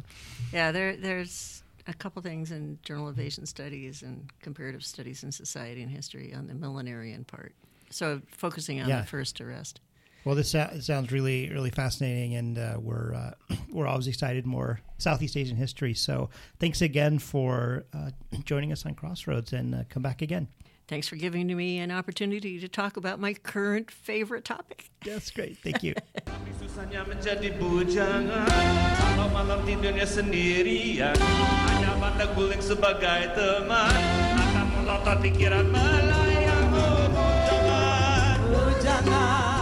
[0.54, 5.32] Yeah, there there's a couple things in Journal of Asian Studies and Comparative Studies in
[5.32, 7.54] Society and History on the millenarian part.
[7.90, 9.02] So focusing on Yeah.
[9.02, 9.80] the first arrest.
[10.28, 13.32] Well, this sounds really, really fascinating, and uh, we're uh,
[13.72, 15.94] we're always excited more Southeast Asian history.
[15.94, 18.10] So, thanks again for uh,
[18.44, 20.50] joining us on Crossroads, and uh, come back again.
[20.90, 24.90] Thanks for giving me an opportunity to talk about my current favorite topic.
[25.06, 25.60] That's great.
[25.60, 25.94] Thank you.
[38.88, 39.57] Jangan